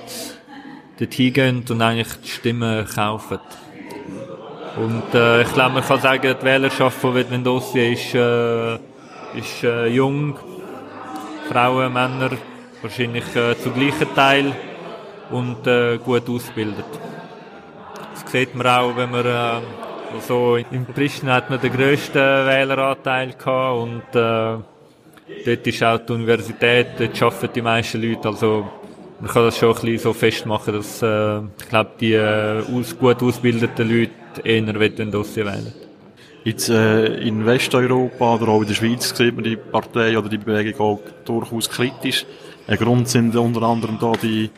[0.97, 3.41] dort hingehen und eigentlich die Stimmen kaufen.
[4.77, 8.75] Und äh, ich glaube, man kann sagen, die Wählerschaft von Vedvendossi ist, äh,
[9.37, 10.37] ist äh, jung,
[11.51, 12.31] Frauen, Männer,
[12.83, 14.53] wahrscheinlich äh, zu gleichen Teil
[15.33, 16.87] und äh, gut ausgebildet.
[18.13, 19.61] Das sieht man auch, wenn man äh,
[20.15, 24.74] also in Pristina hat man den grössten Wähleranteil gehabt und äh,
[25.45, 28.67] dort ist auch die Universität, dort arbeiten die meisten Leute, also
[29.21, 32.99] man kann das schon ein bisschen so festmachen, dass äh, ich glaube, die äh, aus,
[32.99, 34.13] gut ausgebildeten Leute
[34.43, 35.73] eher wollen Dossier wählen.
[36.45, 40.37] Jetzt äh, in Westeuropa oder auch in der Schweiz sieht man die Partei oder die
[40.37, 42.27] Bewegung auch durchaus kritisch.
[42.67, 44.51] Ein Grund sind unter anderem da die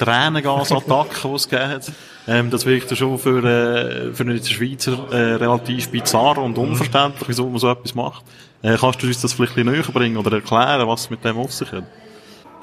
[0.00, 1.92] Tränengasattacken, die es gegeben hat.
[2.26, 7.28] Ähm, das wirkt ja schon für, äh, für einen Schweizer äh, relativ bizarr und unverständlich,
[7.28, 8.24] wieso man so etwas macht.
[8.62, 11.36] Äh, kannst du uns das vielleicht ein bisschen näher bringen oder erklären, was mit dem
[11.36, 11.84] auf sich hat?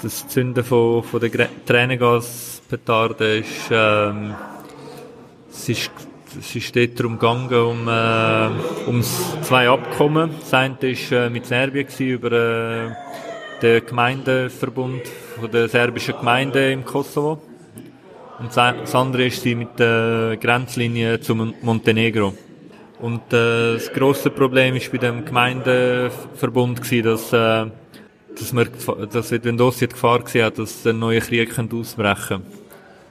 [0.02, 4.34] Das Zünden von, von der Tränengaspetarde ist, ähm,
[5.50, 5.90] es ist,
[6.38, 9.02] es ist dort darum gegangen, um, äh, um
[9.42, 10.30] zwei Abkommen.
[10.40, 12.96] Das eine war äh, mit Serbien gewesen, über
[13.62, 15.02] den Gemeindeverbund
[15.52, 17.40] der serbischen Gemeinden im Kosovo.
[18.38, 22.34] Und das andere ist sie mit der Grenzlinie zu Montenegro.
[23.00, 27.66] Und äh, das große Problem ist bei dem Gemeindeverbund gewesen, dass äh,
[28.38, 28.68] dass man,
[29.12, 32.42] dass wenn das die Gefahr gesehen hat, dass ein neuer Krieg könnte ausbrechen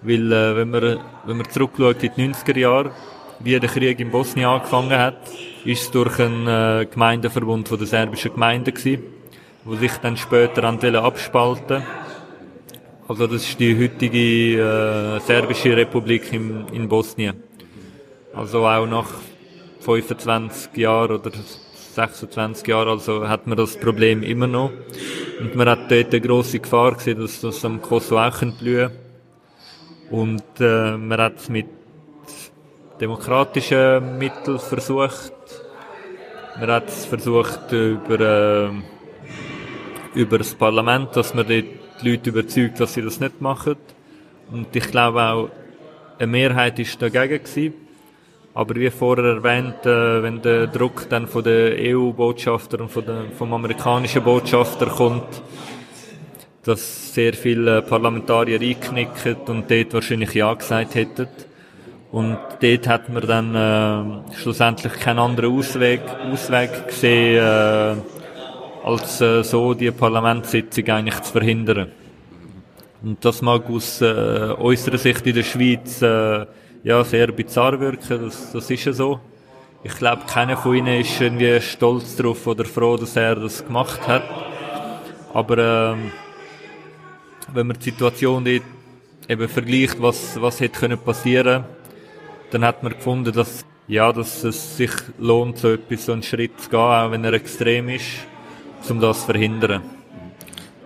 [0.01, 2.91] Weil, äh, wenn man, wenn man zurückschaut in die 90er Jahre,
[3.39, 5.17] wie der Krieg in Bosnien angefangen hat,
[5.65, 9.03] ist es durch einen äh, Gemeindeverbund von der serbischen Gemeinden gewesen,
[9.68, 11.84] wo sich dann später abspalten
[13.05, 17.43] Also das ist die heutige äh, serbische Republik in, in Bosnien.
[18.34, 19.09] Also auch nach
[19.82, 21.32] 25 Jahren oder
[21.95, 24.72] 26 Jahren, also hat man das Problem immer noch.
[25.41, 28.91] Und man hat dort eine grosse Gefahr gesehen, dass das am Kosovo auch blühen
[30.09, 31.68] Und äh, man hat es mit
[33.01, 35.34] demokratischen Mitteln versucht.
[36.57, 38.70] Man hat es versucht über, äh,
[40.16, 41.66] über das Parlament, dass man die
[42.01, 43.76] Leute überzeugt, dass sie das nicht machen.
[44.51, 45.49] Und ich glaube auch,
[46.20, 47.74] eine Mehrheit ist dagegen gewesen.
[48.53, 53.32] Aber wie vorher erwähnt, äh, wenn der Druck dann von den EU-Botschafter und von den,
[53.38, 55.43] vom amerikanischen Botschafter kommt,
[56.64, 61.28] dass sehr viele Parlamentarier einknicken und dort wahrscheinlich Ja gesagt hätten.
[62.12, 66.01] Und dort hat man dann äh, schlussendlich keinen anderen Ausweg,
[66.32, 68.16] Ausweg gesehen, äh,
[68.88, 71.91] als äh, so die Parlamentssitzung eigentlich zu verhindern.
[73.03, 76.45] Und das mag aus äh, unserer Sicht in der Schweiz äh,
[76.83, 79.19] ja, sehr bizarr wirken, das, das ist ja so.
[79.83, 84.07] Ich glaube, keiner von ihnen ist irgendwie stolz darauf oder froh, dass er das gemacht
[84.07, 84.23] hat.
[85.33, 86.11] Aber ähm,
[87.53, 88.63] wenn man die Situation dort
[89.29, 91.65] eben vergleicht, was, was hätte können passieren
[92.51, 96.59] dann hat man gefunden, dass, ja, dass es sich lohnt, so etwas, so einen Schritt
[96.59, 98.05] zu gehen, auch wenn er extrem ist,
[98.89, 99.82] um das zu verhindern.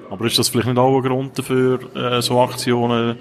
[0.09, 3.17] Aber ist das vielleicht nicht auch ein Grund dafür, äh, so Aktionen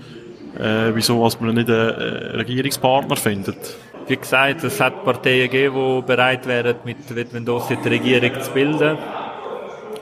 [0.58, 3.76] äh, wieso was man nicht einen Regierungspartner findet.
[4.06, 8.98] Wie gesagt, es hat Parteien gegeben, die bereit wären, mit Vetvendosi die Regierung zu bilden.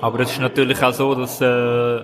[0.00, 2.00] Aber es ist natürlich auch so, dass äh,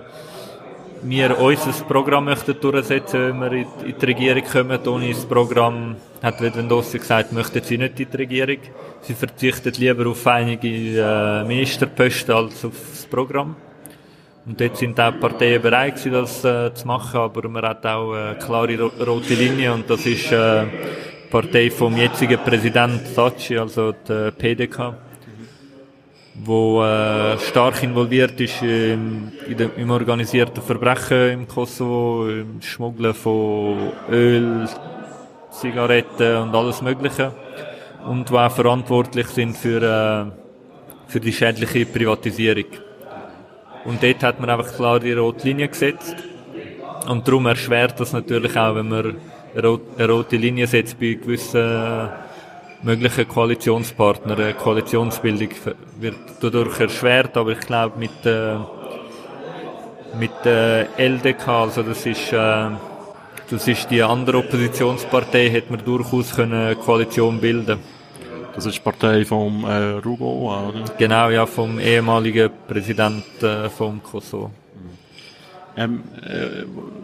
[1.03, 3.67] wir unser Programm möchten durchsetzen, wenn wir in
[3.99, 4.87] die Regierung kommen.
[4.87, 8.57] Ohne das Programm hat Vetvendosi gesagt, möchten sie nicht in die Regierung.
[9.01, 13.55] Sie verzichten lieber auf einige äh, Ministerposten als auf das Programm.
[14.45, 18.37] Und dort sind auch Parteien bereit das äh, zu machen, aber man hat auch eine
[18.37, 24.31] klare rote Linie und das ist äh, die Partei vom jetzigen Präsident Sachi, also der
[24.31, 24.95] PDK,
[26.43, 33.91] wo äh, stark involviert ist im, dem, im organisierten Verbrechen im Kosovo, im Schmuggeln von
[34.11, 34.67] Öl,
[35.51, 37.31] Zigaretten und alles Mögliche
[38.05, 40.31] und wo auch verantwortlich sind für, äh,
[41.07, 42.65] für die schädliche Privatisierung.
[43.85, 46.15] Und dort hat man einfach klar die rote Linie gesetzt.
[47.07, 49.15] Und darum erschwert das natürlich auch, wenn man
[49.55, 52.09] eine rote Linie setzt bei gewissen
[52.85, 54.39] möglichen Koalitionspartnern.
[54.39, 55.49] Eine Koalitionsbildung
[55.99, 58.55] wird dadurch erschwert, aber ich glaube, mit, äh,
[60.17, 62.69] mit der LDK, also das ist, äh,
[63.49, 67.79] das ist die andere Oppositionspartei, hätte man durchaus können eine Koalition bilden
[68.55, 70.85] Das ist die Partei vom äh, Rugo, oder?
[70.97, 74.51] Genau, ja, vom ehemaligen Präsidenten äh, vom Kosovo.
[75.77, 76.63] Ähm, äh,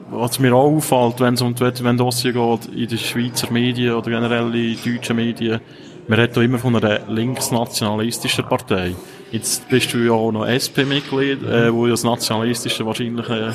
[0.09, 4.09] was mir auch auffällt, wenn es um die Dossier geht, in den Schweizer Medien oder
[4.11, 5.59] generell in deutschen Medien,
[6.07, 8.95] man redet immer von einer linksnationalistischen Partei.
[9.32, 13.51] Jetzt bist du ja auch noch SP-Mitglied, äh, wo ja das Nationalistische wahrscheinlich äh,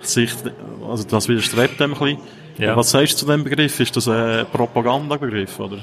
[0.00, 0.30] sich,
[0.88, 2.18] also das widerstrebt dem ein bisschen.
[2.58, 2.76] Ja.
[2.76, 3.80] Was sagst du zu dem Begriff?
[3.80, 5.78] Ist das ein Propagandabegriff, oder?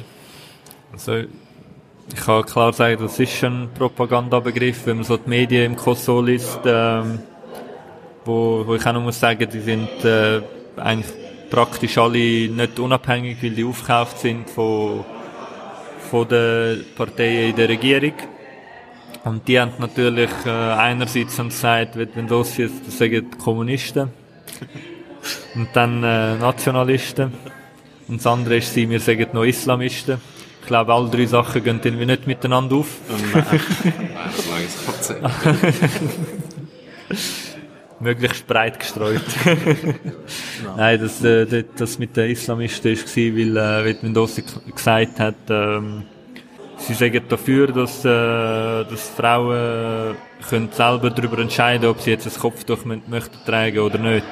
[0.91, 5.75] Also, ich kann klar sagen, das ist ein Propagandabegriff, wenn man so die Medien im
[5.75, 7.19] Kosovo liest, ähm,
[8.27, 10.41] wo, wo ich auch noch muss sagen, die sind äh,
[10.75, 11.11] eigentlich
[11.49, 15.05] praktisch alle nicht unabhängig, weil die aufgekauft sind von,
[16.11, 18.13] von den Parteien in der Regierung.
[19.23, 24.09] Und die haben natürlich äh, einerseits haben gesagt, wenn das jetzt das sagen die Kommunisten
[25.55, 27.33] und dann äh, Nationalisten
[28.07, 30.21] und das andere ist sie, wir sagen noch Islamisten.
[30.61, 32.87] Ich glaube, alle drei Sachen gehen irgendwie nicht miteinander auf.
[33.33, 35.23] Neues Konzept.
[37.99, 39.21] möglichst breit gestreut.
[40.77, 44.41] Nein, das, äh, das, mit den Islamisten war, weil, äh, wie Mendoza
[44.73, 46.03] gesagt hat, ähm,
[46.77, 48.09] sie sagen dafür, dass, äh,
[48.89, 50.13] dass Frauen äh,
[50.49, 54.25] können selber darüber entscheiden ob sie jetzt ein Kopftuch mö- möchten tragen oder nicht.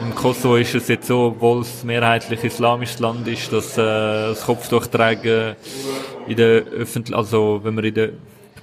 [0.00, 4.44] Im Kosovo ist es jetzt so, obwohl es mehrheitlich islamisches Land ist, dass äh, das
[4.44, 5.54] Kopftuch tragen
[6.26, 8.10] in der öffentlich, also wenn man in der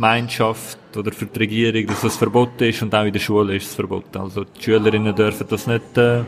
[0.01, 3.67] Gemeinschaft oder für die Regierung, dass das verboten ist und auch in der Schule ist
[3.67, 4.17] es verboten.
[4.17, 6.23] Also die Schülerinnen dürfen das nicht äh,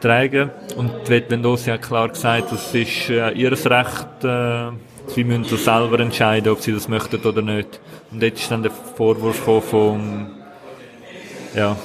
[0.00, 0.50] tragen.
[0.76, 4.70] Und die Vetvendosi hat klar gesagt, das ist äh, ihr Recht, äh,
[5.06, 7.78] sie müssen das selber entscheiden, ob sie das möchten oder nicht.
[8.10, 9.36] Und jetzt ist dann der Vorwurf
[9.70, 10.32] vom,
[11.54, 11.76] ja,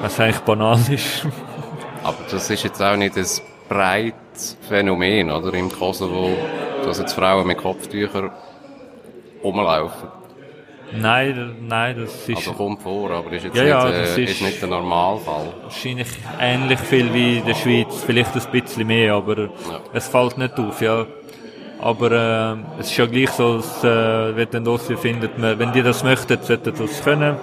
[0.00, 1.24] was eigentlich banal ist.
[2.02, 3.26] Aber das ist jetzt auch nicht ein
[3.68, 5.54] breites Phänomen, oder?
[5.54, 6.36] Im Kosovo,
[6.84, 8.32] dass jetzt Frauen mit Kopftüchern
[9.46, 10.08] rumlaufen.
[11.00, 14.18] nein, nein, das ist Also kommt vor, aber ist jetzt Ja, nicht, ja, äh, das
[14.18, 15.46] ist, ist- nicht der Normalfall.
[15.62, 16.08] wahrscheinlich
[16.40, 19.48] ähnlich viel wie in der Schweiz, vielleicht ein bisschen mehr, aber
[19.92, 21.06] es fällt nicht auf, ja.
[21.80, 25.82] Aber äh, es ist ja gleich so, dass äh, wenn dann findet, man, wenn die
[25.82, 27.36] das möchten, sollten sie das können.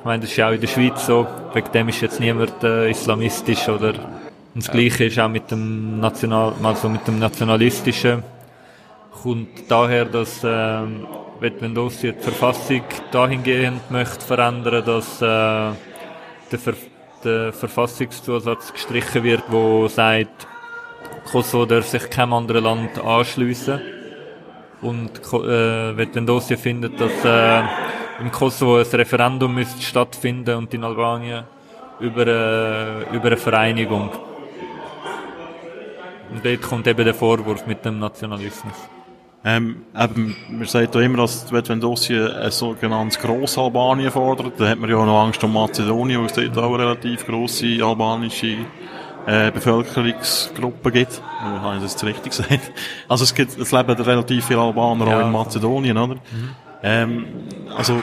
[0.00, 2.62] Ich meine, das ist ja auch in der Schweiz so, wegen dem ist jetzt niemand
[2.62, 3.94] äh, islamistisch oder
[4.52, 8.22] und das Gleiche ist auch mit dem National, also mit dem Nationalistischen
[9.22, 10.42] kommt daher, dass
[11.40, 15.26] ähm, Vetvendosi die Verfassung dahingehend möchte verändern, dass äh,
[16.50, 16.74] der, Ver
[17.24, 20.46] der Verfassungszusatz gestrichen wird, wo sagt,
[21.30, 23.80] Kosovo darf sich keinem anderen Land anschliessen.
[24.82, 27.62] Und äh, Vetvendosi findet, dass äh,
[28.20, 31.44] im Kosovo ein Referendum müsste stattfinden und in Albanien
[32.00, 34.10] über, äh, über eine Vereinigung.
[36.30, 38.99] Und dort kommt eben der Vorwurf mit dem Nationalismus.
[39.42, 44.68] Ähm, eben, man sagt ja immer, dass wenn ein Dossier ein sogenanntes Grossalbanien fordert, dann
[44.68, 47.82] hat man ja auch noch Angst um Mazedonien, weil es dort auch eine relativ grosse
[47.82, 48.56] albanische
[49.26, 51.22] äh, Bevölkerungsgruppe gibt.
[51.42, 52.50] Äh, habe ich das jetzt richtig gesagt?
[53.08, 55.20] Also es gibt, es leben relativ viele Albaner auch Ja.
[55.22, 56.16] in Mazedonien, oder?
[56.82, 57.24] Ähm,
[57.76, 58.02] also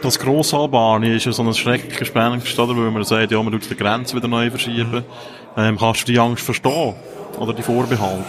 [0.00, 2.76] das Grossalbanien ist ja so ein Schreckgespenst, oder?
[2.76, 5.02] Weil man sagt, ja, man tut die Grenze wieder neu verschieben.
[5.56, 6.94] Ähm, kannst du die Angst verstehen?
[7.38, 8.24] Oder die Vorbehalt?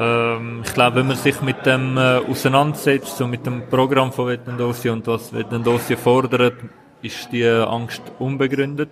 [0.00, 4.28] Ähm, ich glaube, wenn man sich mit dem äh, auseinandersetzt, so mit dem Programm von
[4.28, 6.54] Vettendosi und was Vettendosi fordert,
[7.02, 8.90] ist die Angst unbegründet.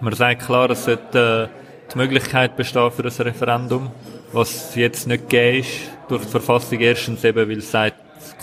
[0.00, 3.92] Man sagt klar, es sollte äh, die Möglichkeit bestehen für ein Referendum,
[4.32, 6.80] was jetzt nicht gegeben ist durch die Verfassung.
[6.80, 7.94] Erstens eben, weil es sagt,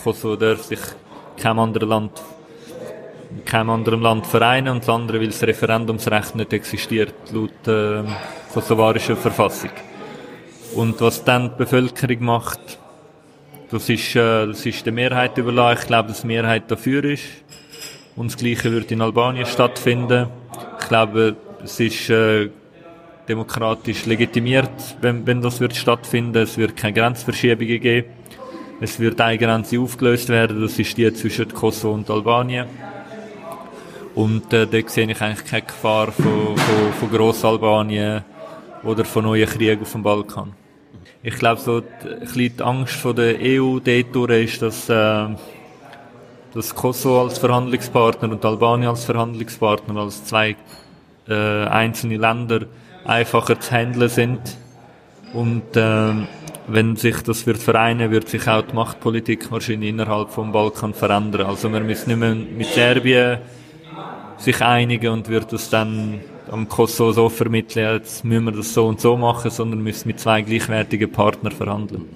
[0.02, 0.80] Kosovo darf sich
[1.36, 2.22] keinem anderen Land
[3.30, 8.02] in keinem anderen Land vereinen und das andere, weil das Referendumsrecht nicht existiert laut äh,
[8.52, 9.70] kosovarischer Verfassung.
[10.74, 12.60] Und was dann die Bevölkerung macht,
[13.70, 15.78] das ist, äh, das ist der Mehrheit überlassen.
[15.80, 17.24] Ich glaube, dass die Mehrheit dafür ist.
[18.16, 20.28] Und das Gleiche wird in Albanien stattfinden.
[20.80, 22.50] Ich glaube, es ist äh,
[23.28, 26.42] demokratisch legitimiert, wenn, wenn das wird stattfinden.
[26.42, 28.08] Es wird keine Grenzverschiebungen geben.
[28.80, 30.60] Es wird eine Grenze aufgelöst werden.
[30.60, 32.66] Das ist die zwischen Kosovo und Albanien.
[34.14, 38.22] Und äh, dort sehe ich eigentlich keine Gefahr von, von, von Grossalbanien
[38.82, 40.59] oder von neuen Kriegen auf dem Balkan.
[41.22, 45.26] Ich glaube, so die, die Angst von der EU durch ist, dass, äh,
[46.54, 50.56] dass Kosovo als Verhandlungspartner und Albanien als Verhandlungspartner, als zwei
[51.28, 51.34] äh,
[51.66, 52.60] einzelne Länder,
[53.04, 54.40] einfacher zu handeln sind.
[55.34, 56.26] Und ähm,
[56.66, 61.46] wenn sich das wird vereinen, wird sich auch die Machtpolitik wahrscheinlich innerhalb vom Balkan verändern.
[61.46, 63.40] Also wir müssen nicht mehr mit Serbien
[64.38, 66.20] sich einigen und wird das dann
[66.50, 70.20] am Kosovo so vermitteln, jetzt müssen wir das so und so machen, sondern müssen mit
[70.20, 72.08] zwei gleichwertigen Partnern verhandeln.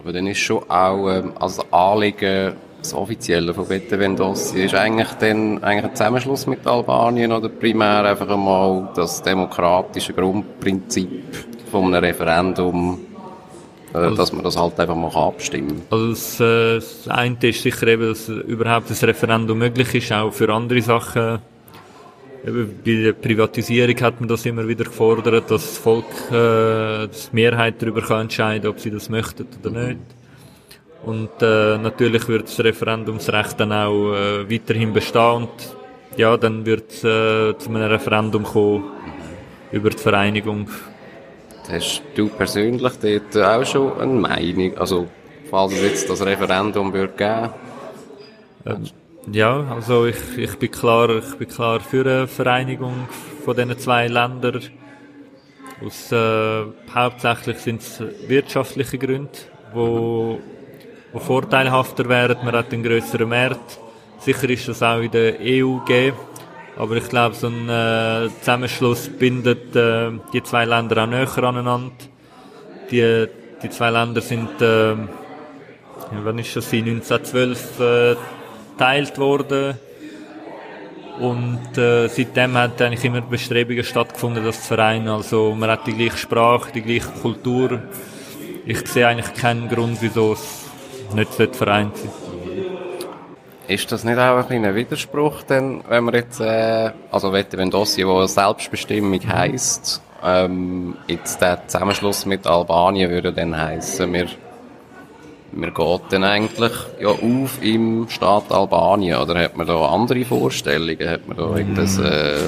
[0.00, 5.08] Aber dann ist schon auch ähm, als Anliegen das Offizielle von Bete Vendossi ist eigentlich
[5.18, 11.24] dann eigentlich ein Zusammenschluss mit Albanien oder primär einfach einmal das demokratische Grundprinzip
[11.70, 12.98] von einem Referendum,
[13.92, 15.98] äh, also, dass man das halt einfach mal abstimmen kann?
[15.98, 20.32] Also das, äh, das eine ist sicher eben, dass überhaupt das Referendum möglich ist, auch
[20.32, 21.40] für andere Sachen
[22.52, 27.82] bei der Privatisierung hat man das immer wieder gefordert, dass das Volk, äh, die Mehrheit
[27.82, 30.00] darüber kann entscheiden, ob sie das möchten oder nicht.
[31.04, 35.76] Und äh, natürlich wird das Referendumsrecht dann auch äh, weiterhin bestehen und
[36.16, 38.84] ja, dann wird es äh, zu einem Referendum kommen
[39.72, 40.68] über die Vereinigung.
[41.68, 44.78] Hast du persönlich dort auch schon eine Meinung?
[44.78, 45.08] Also,
[45.50, 47.50] falls es jetzt das Referendum wird geben?
[48.64, 48.84] Ähm,
[49.32, 53.08] ja, also ich, ich bin klar, ich bin klar für eine Vereinigung
[53.44, 54.62] von diesen zwei Ländern.
[55.84, 56.64] Aus, äh,
[56.94, 59.30] hauptsächlich sind es wirtschaftliche Gründe,
[59.74, 60.38] wo,
[61.12, 62.38] wo vorteilhafter wären.
[62.44, 63.78] Man hat einen größeren Markt.
[64.20, 66.16] Sicher ist das auch in der EU gegeben.
[66.76, 71.92] Aber ich glaube, so ein äh, Zusammenschluss bindet äh, die zwei Länder auch näher aneinander.
[72.90, 73.26] Die,
[73.62, 74.94] die zwei Länder sind, äh,
[76.22, 78.16] wann ist das, 1912 äh,
[78.76, 79.78] geteilt worden.
[81.18, 85.08] Und äh, seitdem hat eigentlich immer Bestrebungen stattgefunden, das zu vereinen.
[85.08, 87.82] Also man hat die gleiche Sprache, die gleiche Kultur.
[88.66, 90.66] Ich sehe eigentlich keinen Grund, wieso es
[91.14, 92.10] nicht vereint sein
[93.66, 98.06] Ist das nicht auch ein kleiner Widerspruch, denn, wenn man jetzt, äh, also wenn Dossier,
[98.06, 104.26] wo Selbstbestimmung heisst, ähm, jetzt der Zusammenschluss mit Albanien würde dann heißen, wir
[105.52, 111.08] man geht dann eigentlich ja auf im Staat Albanien oder hat man da andere Vorstellungen?
[111.08, 111.56] Hat man da mm.
[111.56, 112.38] irgendeine äh,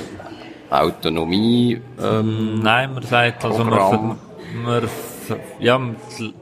[0.71, 1.81] Autonomie?
[2.03, 4.17] Ähm, Nein, man sagt also man,
[4.65, 4.89] man,
[5.59, 5.81] ja,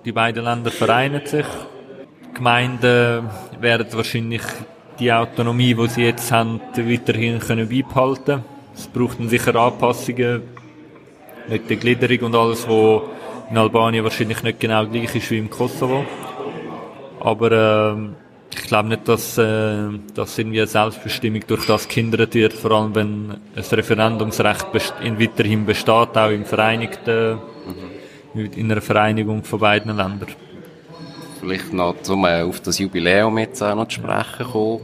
[0.04, 1.46] die beiden Länder vereinen sich.
[2.30, 3.28] Die Gemeinden
[3.60, 4.42] werden wahrscheinlich
[4.98, 8.44] die Autonomie, die sie jetzt haben, weiterhin können beibehalten.
[8.74, 10.42] Es braucht dann sicher Anpassungen
[11.48, 13.02] mit der Gliederung und alles, was
[13.50, 16.04] in Albanien wahrscheinlich nicht genau gleich ist wie im Kosovo.
[17.26, 18.14] Aber ähm,
[18.54, 22.94] ich glaube nicht, dass, äh, dass irgendwie eine Selbstbestimmung durch das gehindert wird, vor allem
[22.94, 24.66] wenn ein Referendumsrecht
[25.02, 27.38] in weiterhin besteht, auch im Vereinigten,
[28.34, 28.50] mhm.
[28.54, 30.28] in einer Vereinigung von beiden Ländern.
[31.40, 34.80] Vielleicht noch, um äh, auf das Jubiläum jetzt auch noch zu sprechen kommen.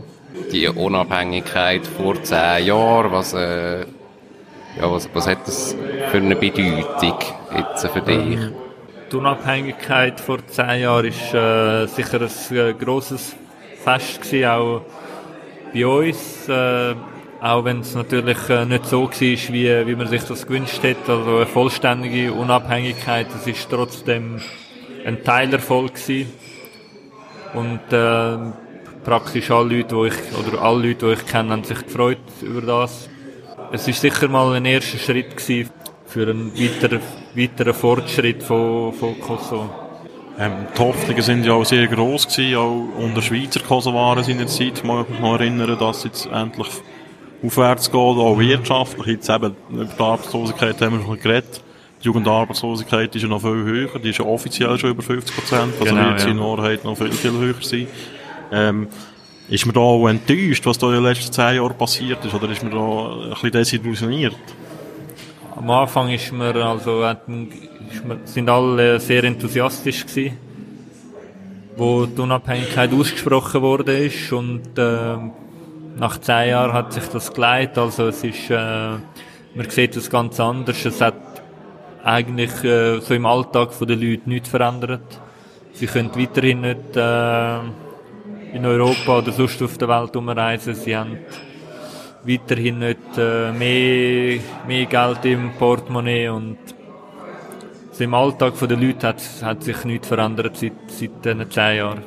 [0.50, 5.76] Die Unabhängigkeit vor zehn Jahren, was, äh, ja, was, was hat das
[6.10, 6.84] für eine Bedeutung
[7.56, 8.38] jetzt für dich?
[9.12, 13.36] Die Unabhängigkeit vor zehn Jahren ist äh, sicher ein äh, grosses
[13.84, 14.86] Fest gewesen, auch
[15.74, 16.48] bei uns.
[16.48, 16.94] Äh,
[17.38, 21.12] auch wenn es natürlich äh, nicht so war, wie, wie man sich das gewünscht hätte.
[21.12, 24.40] Also eine vollständige Unabhängigkeit, das ist trotzdem
[25.04, 26.32] ein Teilerfolg gewesen.
[27.52, 28.38] Und äh,
[29.04, 32.62] praktisch alle Leute, die ich, oder alle Leute, die ich kenne, haben sich gefreut über
[32.62, 33.10] das.
[33.72, 35.68] Es ist sicher mal ein erster Schritt gewesen
[36.06, 37.00] für einen weiteren,
[37.34, 39.70] weiteren Fortschritt von, von Kosovo.
[40.38, 44.46] Ähm, die Hoffnungen sind ja auch sehr gross gewesen, auch unter Schweizer Kosovaren in der
[44.46, 44.78] Zeit.
[44.78, 46.68] Ich mag mich noch erinnern, dass es jetzt endlich
[47.44, 49.06] aufwärts geht, auch wirtschaftlich.
[49.06, 51.62] Jetzt eben, über die Arbeitslosigkeit haben wir schon geredet.
[52.02, 55.72] Die Jugendarbeitslosigkeit ist ja noch viel höher, die ist ja offiziell schon über 50 Prozent,
[55.78, 56.32] also genau, wird sie ja.
[56.32, 57.86] in Wahrheit noch viel, viel höher sein.
[58.50, 58.88] Ähm,
[59.48, 62.50] ist man da auch enttäuscht, was da in den letzten zehn Jahren passiert ist, oder
[62.50, 64.34] ist man da ein bisschen desillusioniert?
[65.62, 67.08] Am Anfang ist man, also,
[68.24, 70.36] sind alle sehr enthusiastisch gewesen,
[71.76, 75.16] wo die Unabhängigkeit ausgesprochen wurde ist und äh,
[75.96, 80.40] nach zehn Jahren hat sich das geleitet, also es ist, äh, man sieht es ganz
[80.40, 81.14] anders, es hat
[82.02, 85.20] eigentlich äh, so im Alltag der Leute nichts verändert.
[85.74, 87.58] Sie können weiterhin nicht äh,
[88.52, 91.18] in Europa oder sonst auf der Welt umreisen, sie haben
[92.24, 96.58] weiterhin nicht äh, mehr, mehr Geld im Portemonnaie und
[97.98, 102.02] im Alltag der Leute hat, hat sich nichts verändert seit, seit diesen zehn Jahren.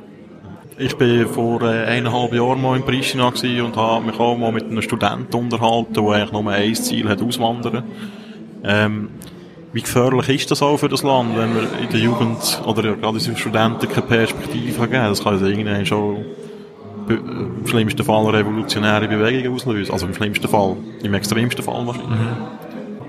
[0.78, 4.66] Ich war vor äh, eineinhalb Jahren mal in Pristina und habe mich auch mal mit
[4.66, 7.84] einem Studenten unterhalten, der eigentlich nur ein Ziel hat, auswandern.
[8.63, 9.09] Ähm,
[9.72, 13.18] wie gefährlich ist das auch für das Land, wenn man in der Jugend oder gerade
[13.18, 14.91] in Studenten keine Perspektive geben?
[14.91, 16.26] Das kann ja irgendwann schon
[17.10, 19.91] im schlimmsten Fall revolutionäre Bewegungen auslösen.
[19.91, 22.20] Also im schlimmsten Fall, im extremsten Fall wahrscheinlich.
[22.20, 22.38] Mhm.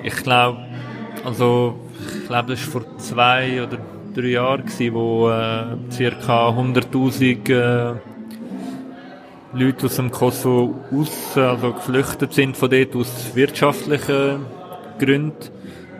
[0.02, 0.58] Ich glaube,
[1.24, 1.74] also,
[2.20, 3.78] ich glaube, das war vor zwei oder
[4.14, 5.76] drei Jahren, gewesen, wo äh,
[6.24, 6.48] ca.
[6.50, 7.94] 100'000 äh,
[9.52, 14.46] Leute aus dem Kosovo aus, also geflüchtet sind von dort aus wirtschaftlichen
[14.98, 15.34] Gründen.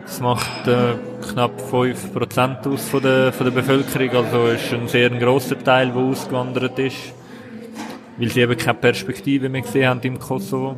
[0.03, 0.95] Das macht äh,
[1.33, 5.97] knapp 5% aus von der, von der Bevölkerung, also ist ein sehr grosser Teil, der
[5.97, 7.13] ausgewandert ist,
[8.17, 10.75] weil sie eben keine Perspektive mehr gesehen haben im Kosovo.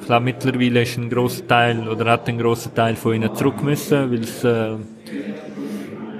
[0.00, 3.62] Ich glaube, mittlerweile ist ein grosser Teil oder hat ein grosser Teil von ihnen zurück
[3.62, 4.76] müssen, weil es äh,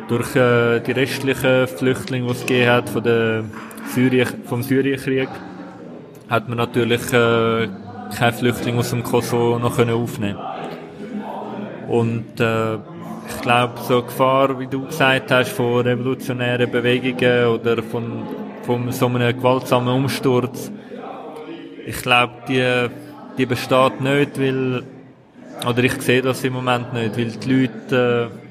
[0.09, 3.45] durch äh, die restlichen Flüchtlinge, die es gegeben hat von der
[3.95, 5.29] Syrien, vom Syrienkrieg,
[6.29, 7.69] hat man natürlich äh,
[8.17, 10.39] keine Flüchtlinge aus dem Kosovo noch können aufnehmen
[11.89, 17.83] Und äh, ich glaube, so eine Gefahr, wie du gesagt hast, von revolutionären Bewegungen oder
[17.83, 18.23] von,
[18.63, 20.71] von so einem gewaltsamen Umsturz,
[21.85, 22.89] ich glaube, die,
[23.39, 24.85] die besteht nicht, weil,
[25.69, 28.43] oder ich sehe das im Moment nicht, weil die Leute, äh,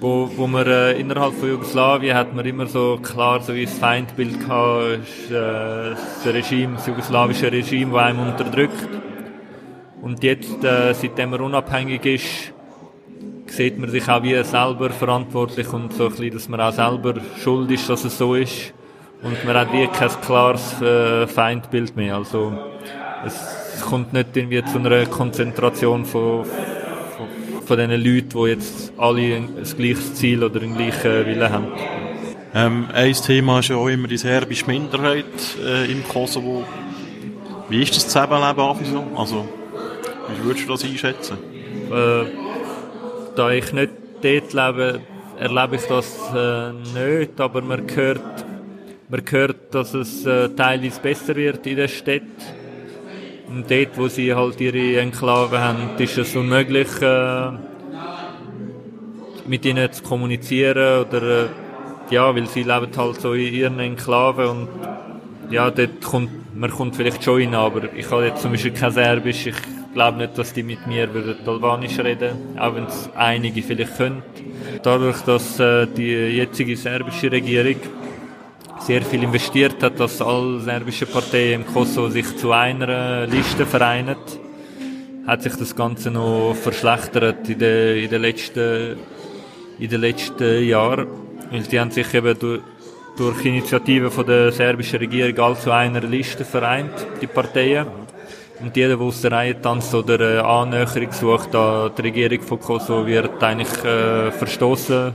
[0.00, 3.76] wo, wo man äh, innerhalb von Jugoslawien hat man immer so klar so wie das
[3.78, 8.88] Feindbild gehabt, ist, äh, das Regime, das jugoslawische Regime, das einem unterdrückt.
[10.00, 12.52] Und jetzt, äh, seitdem man unabhängig ist,
[13.50, 17.14] sieht man sich auch wie selber verantwortlich und so ein bisschen, dass man auch selber
[17.42, 18.72] schuld ist, dass es so ist.
[19.22, 22.16] Und man hat wie kein klares äh, Feindbild mehr.
[22.16, 22.52] Also,
[23.26, 26.44] es kommt nicht irgendwie zu einer Konzentration von,
[27.64, 31.66] von diesen Leuten, die jetzt alle ein, ein gleiches Ziel oder einen gleichen Willen haben.
[32.54, 35.24] Ähm, ein Thema ist ja auch immer die serbische Minderheit
[35.64, 36.64] äh, im Kosovo.
[37.68, 39.04] Wie ist das Zusammenleben so?
[39.16, 39.48] Also,
[40.28, 41.38] wie würdest du das einschätzen?
[41.90, 42.47] Äh,
[43.38, 45.00] da ich nicht dort lebe,
[45.38, 48.44] erlebe ich das äh, nicht, aber man hört,
[49.08, 52.22] man hört, dass es äh, teilweise besser wird in der Stadt.
[53.48, 57.52] Und dort, wo sie halt ihre Enklave haben, ist es unmöglich, äh,
[59.46, 61.46] mit ihnen zu kommunizieren oder, äh,
[62.10, 64.68] ja, weil sie leben halt so in ihren Enklaven und
[65.50, 68.90] ja, dort kommt, man kommt vielleicht schon rein, aber ich habe jetzt zum Beispiel kein
[68.90, 73.62] Serbisch, ich glaube nicht, dass die mit mir würden Albanisch reden, auch wenn es einige
[73.62, 74.22] vielleicht können.
[74.82, 77.76] Dadurch, dass äh, die jetzige serbische Regierung
[78.80, 84.16] sehr viel investiert hat, dass alle serbische Parteien im Kosovo sich zu einer Liste vereinen,
[85.26, 88.96] hat sich das Ganze noch verschlechtert in den, in den letzten,
[89.78, 91.06] in den letzten Jahren.
[91.50, 92.60] Weil die haben sich eben durch,
[93.16, 97.86] durch Initiativen von der serbischen Regierung alle zu einer Liste vereint, die Parteien.
[98.60, 102.58] Und jeder, der aus der Reihe tanzt oder eine Annäherung sucht an die Regierung von
[102.58, 105.12] Kosovo, wird eigentlich äh, verstoßen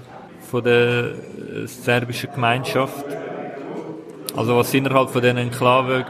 [0.50, 3.06] von der äh, serbischen Gemeinschaft.
[4.36, 6.06] Also was innerhalb von den Enklaven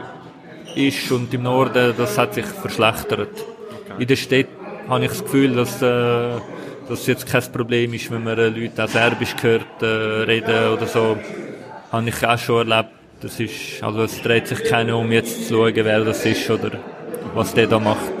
[0.76, 3.30] ist und im Norden, das hat sich verschlechtert.
[3.30, 4.02] Okay.
[4.02, 4.46] In der Stadt
[4.88, 6.40] habe ich das Gefühl, dass äh,
[6.88, 10.86] das jetzt kein Problem ist, wenn man äh, Leute auch Serbisch hört äh, reden oder
[10.86, 11.16] so.
[11.90, 12.90] Habe ich auch schon erlebt.
[13.20, 16.72] Das ist, also es dreht sich keiner um jetzt zu schauen, wer das ist oder
[17.34, 18.12] was der da macht.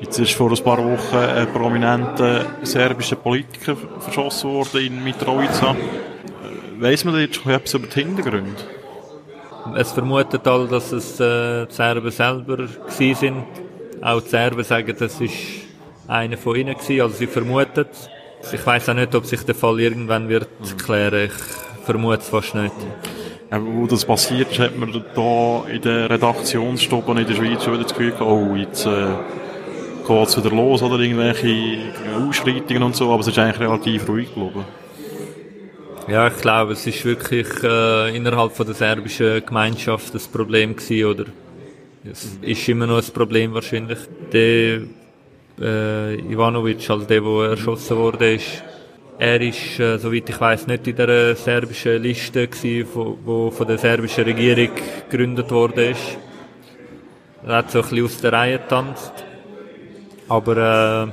[0.00, 5.74] Jetzt ist vor ein paar Wochen ein prominenter serbischer Politiker verschossen worden in Mitrovica.
[6.78, 8.62] Weiss man jetzt schon etwas über die Hintergründe?
[9.76, 13.44] Es vermutet all, dass es äh, die Serben selber gewesen sind.
[14.02, 15.32] Auch die Serben sagen, das ist
[16.06, 17.86] einer von ihnen gewesen, also sie vermuten
[18.52, 20.48] Ich weiß auch nicht, ob sich der Fall irgendwann wird
[20.84, 21.26] klären.
[21.26, 22.74] Ich vermute es fast nicht.
[23.50, 27.74] Ja, wo das passiert ist, hat man da in der Redaktionsstube in der Schweiz schon
[27.74, 29.06] wieder das Gefühl gehabt, oh, jetzt äh,
[30.06, 31.78] geht es wieder los oder irgendwelche
[32.26, 34.64] Ausschreitungen und so, aber es ist eigentlich relativ ruhig geblieben.
[36.08, 41.06] Ja, ich glaube, es ist wirklich äh, innerhalb von der serbischen Gemeinschaft das Problem gewesen,
[41.06, 41.24] oder
[42.10, 43.98] es ist immer noch ein Problem wahrscheinlich.
[44.32, 44.82] Der
[45.60, 48.62] äh, Ivanovic, also der, der erschossen wurde, ist,
[49.18, 53.66] er ist, äh, soweit ich weiß, nicht in der serbischen Liste gewesen, wo, wo von
[53.66, 54.70] der serbischen Regierung
[55.08, 56.18] gegründet wurde ist.
[57.46, 59.12] Er hat so ein bisschen aus der Reihe getanzt.
[60.28, 61.12] Aber äh,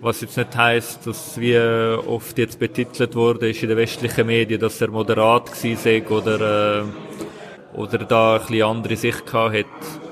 [0.00, 4.60] was jetzt nicht heisst, dass wie oft jetzt betitelt wurde, ist in den westlichen Medien,
[4.60, 10.05] dass er moderat gewesen sei oder, äh, oder da ein bisschen andere Sicht gehabt hat.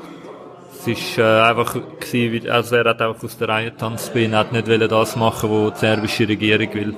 [0.86, 4.52] Es ist äh, einfach gewesen, also er hat einfach aus der Reihe tanzt bin, hat
[4.52, 6.94] nicht das machen, was die serbische Regierung will.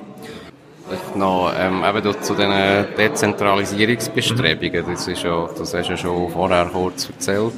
[0.89, 2.51] Vielleicht noch, ähm, eben zu den
[2.97, 7.53] Dezentralisierungsbestrebungen, das ist ja, das hast du ja schon vorher kurz erzählt,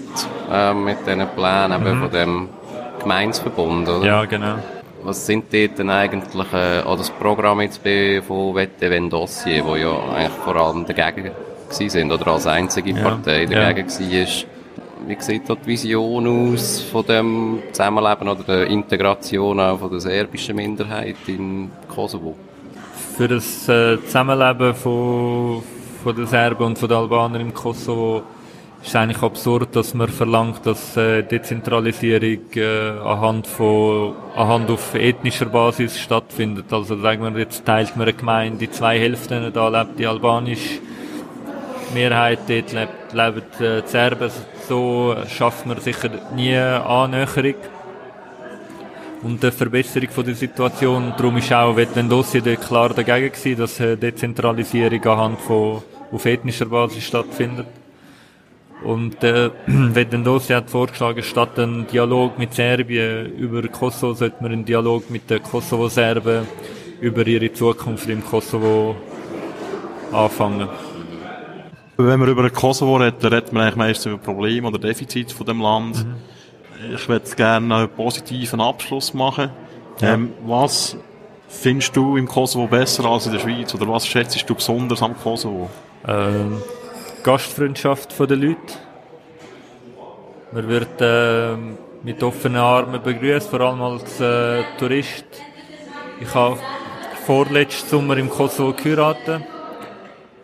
[0.51, 2.01] äh, mit diesen Plänen eben mhm.
[2.01, 2.49] von dem
[2.99, 4.05] Gemeinsverbund, oder?
[4.05, 4.59] Ja, genau.
[5.01, 7.81] Was sind dort denn eigentlich, äh, das Programm jetzt
[8.27, 11.31] von Wette Vendossier, wo ja eigentlich vor allem dagegen
[11.69, 14.27] sind oder als einzige Partei ja, dagegen ja.
[14.27, 14.58] war.
[15.07, 19.99] Wie sieht da die Vision aus von dem Zusammenleben oder der Integration auch von der
[20.01, 22.35] serbischen Minderheit in Kosovo?
[23.15, 25.63] Für das äh, Zusammenleben von,
[26.03, 28.23] von den Serben und von den Albanern im Kosovo
[28.83, 35.47] ist eigentlich absurd, dass man verlangt, dass äh, Dezentralisierung äh, anhand von anhand auf ethnischer
[35.47, 36.71] Basis stattfindet.
[36.71, 40.79] Also sagen wir jetzt teilt man eine Gemeinde in zwei Hälften, da lebt die albanische
[41.93, 44.31] Mehrheit, dort lebt, leben die Serben.
[44.69, 47.55] So schafft man sicher nie Annäherung
[49.23, 51.11] und eine Verbesserung von der Situation.
[51.17, 55.81] Darum ist auch dort klar dagegen gewesen, dass Dezentralisierung anhand von
[56.11, 57.65] auf ethnischer Basis stattfindet.
[58.83, 64.65] Und äh, Vettendossier hat vorgeschlagen, statt einen Dialog mit Serbien über Kosovo, sollte man einen
[64.65, 66.45] Dialog mit den Kosovo-Serben
[67.01, 68.95] über ihre Zukunft im Kosovo
[70.11, 70.69] anfangen.
[72.01, 75.45] Wenn man über Kosovo redet, dann redet man eigentlich meistens über Probleme oder Defizite von
[75.45, 76.05] dem Land.
[76.05, 76.95] Mhm.
[76.95, 79.49] Ich würde gerne einen positiven Abschluss machen.
[79.99, 80.13] Ja.
[80.13, 80.95] Ähm, was
[81.49, 83.75] findest du im Kosovo besser als in der Schweiz?
[83.75, 85.69] Oder was schätzt du besonders am Kosovo?
[86.07, 86.61] Ähm,
[87.21, 88.55] Gastfreundschaft der Leute.
[90.53, 91.57] Man wird äh,
[92.01, 95.25] mit offenen Armen begrüßt, vor allem als äh, Tourist.
[96.21, 96.59] Ich habe
[97.25, 99.43] vorletzten Sommer im Kosovo geheiratet.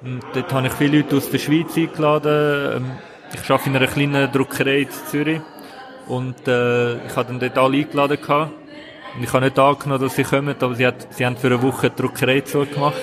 [0.05, 2.77] Und dort habe ich viele Leute aus der Schweiz eingeladen.
[2.77, 2.91] Ähm,
[3.33, 5.41] ich arbeite in einer kleinen Druckerei in Zürich.
[6.07, 8.19] Und äh, ich habe dann dort alle eingeladen.
[8.19, 11.59] Und ich habe nicht angenommen, dass sie kommen, aber sie, hat, sie haben für eine
[11.59, 13.01] Woche die Druckerei zugemacht.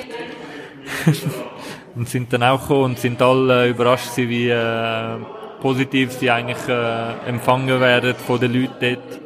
[1.97, 5.16] und sind dann auch gekommen und sind alle überrascht wie äh,
[5.61, 9.20] positiv sie eigentlich äh, empfangen werden von den Leuten dort.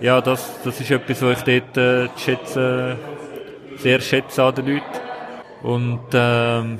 [0.00, 2.96] Ja, das, das ist etwas, was ich dort äh, schätze,
[3.76, 5.07] sehr schätze an den Leuten.
[5.62, 6.78] Und ähm,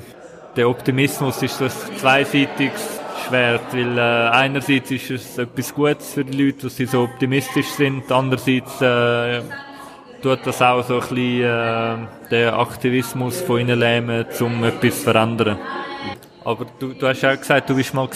[0.55, 6.45] der Optimismus ist das zweiseitiges Schwert, weil äh, einerseits ist es etwas Gutes für die
[6.45, 9.41] Leute, dass sie so optimistisch sind, andererseits äh,
[10.21, 11.97] tut das auch so ein bisschen äh,
[12.31, 15.57] den Aktivismus von ihnen lähmen, um etwas zu verändern.
[16.43, 18.09] Aber du, du hast auch gesagt, du bist mal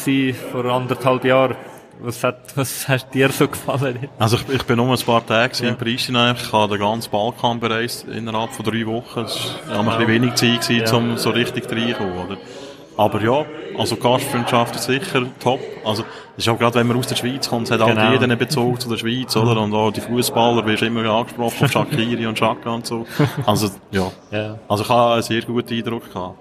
[0.51, 1.55] vor anderthalb Jahren.
[2.01, 4.09] Was hat, was hat dir so gefallen?
[4.19, 5.69] Also ich, ich bin nur ein paar Tage ja.
[5.69, 6.31] in Pristina.
[6.31, 9.21] Ich habe den ganzen Balkan bereist innerhalb von drei Wochen.
[9.21, 9.79] Es war ja.
[9.79, 10.93] ein bisschen wenig Zeit, gewesen, ja.
[10.93, 12.37] um so richtig reinzukommen, oder?
[12.95, 13.45] Aber ja,
[13.77, 15.59] also Gastfreundschaft ist sicher top.
[15.83, 16.03] Also,
[16.37, 18.07] ist auch gerade, wenn man aus der Schweiz kommt, hat genau.
[18.07, 19.59] auch jeder einen Bezug zu der Schweiz, oder?
[19.61, 23.05] Und auch die Fußballer wirst immer angesprochen, Shakiri und Shaka und so.
[23.45, 24.11] Also, ja.
[24.31, 24.59] ja.
[24.67, 26.37] Also, ich habe einen sehr guten Eindruck gehabt.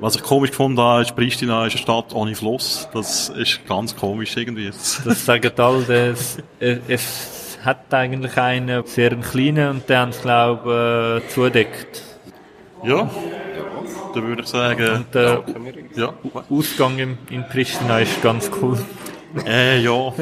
[0.00, 2.88] Was ich komisch gefunden habe, ist, Pristina ist eine Stadt ohne Fluss.
[2.92, 4.66] Das ist ganz komisch irgendwie.
[4.68, 11.28] Das sagen alle, das, es hat eigentlich einen sehr kleinen und es, glaube ich, äh,
[11.34, 12.02] zudeckt.
[12.82, 13.08] Ja
[14.14, 14.90] dann würde ich sagen...
[14.90, 15.42] Und der
[15.94, 16.14] ja.
[16.50, 18.78] Ausgang in, in Pristina ist ganz cool.
[19.46, 20.08] Äh, ja.
[20.08, 20.14] Äh,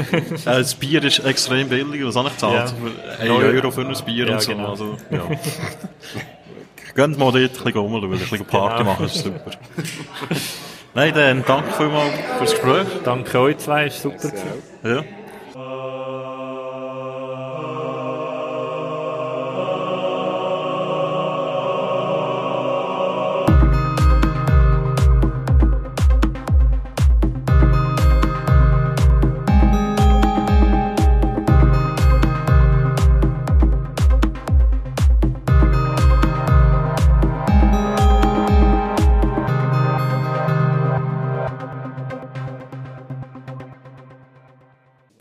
[0.44, 2.74] das Bier ist extrem billig, was habe ich gezahlt?
[3.18, 3.24] Ja.
[3.24, 4.52] 1 Euro für ein Bier ja, und so.
[4.52, 4.70] Genau.
[4.70, 5.22] Also, ja.
[6.94, 8.90] Gönnt mal dort ein bisschen rumschauen, ein bisschen Party genau.
[8.90, 9.50] machen, das ist super.
[10.94, 12.86] Nein, dann danke vielmals fürs Gespräch.
[13.04, 14.30] Danke euch zwei, ist super.
[14.84, 15.02] Ja.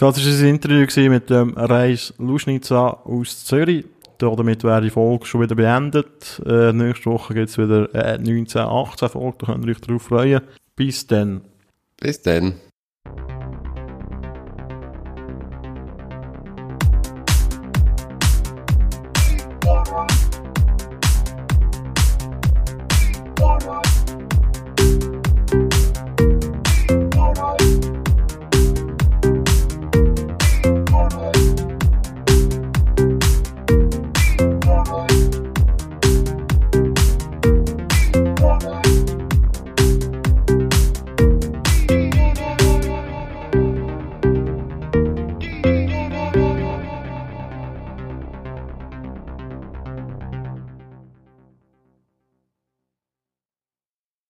[0.02, 3.86] Das war ein Interview mit dem Reis Luschnitzer aus Zürich.
[4.18, 6.42] Damit wäre die Folge schon wieder beendet.
[6.44, 10.02] Äh, nächste Woche gibt es wieder äh, 19, 18 Folge, da könnt ihr euch darauf
[10.02, 10.42] freuen.
[10.76, 11.42] Bis dann.
[12.00, 12.56] Bis dann.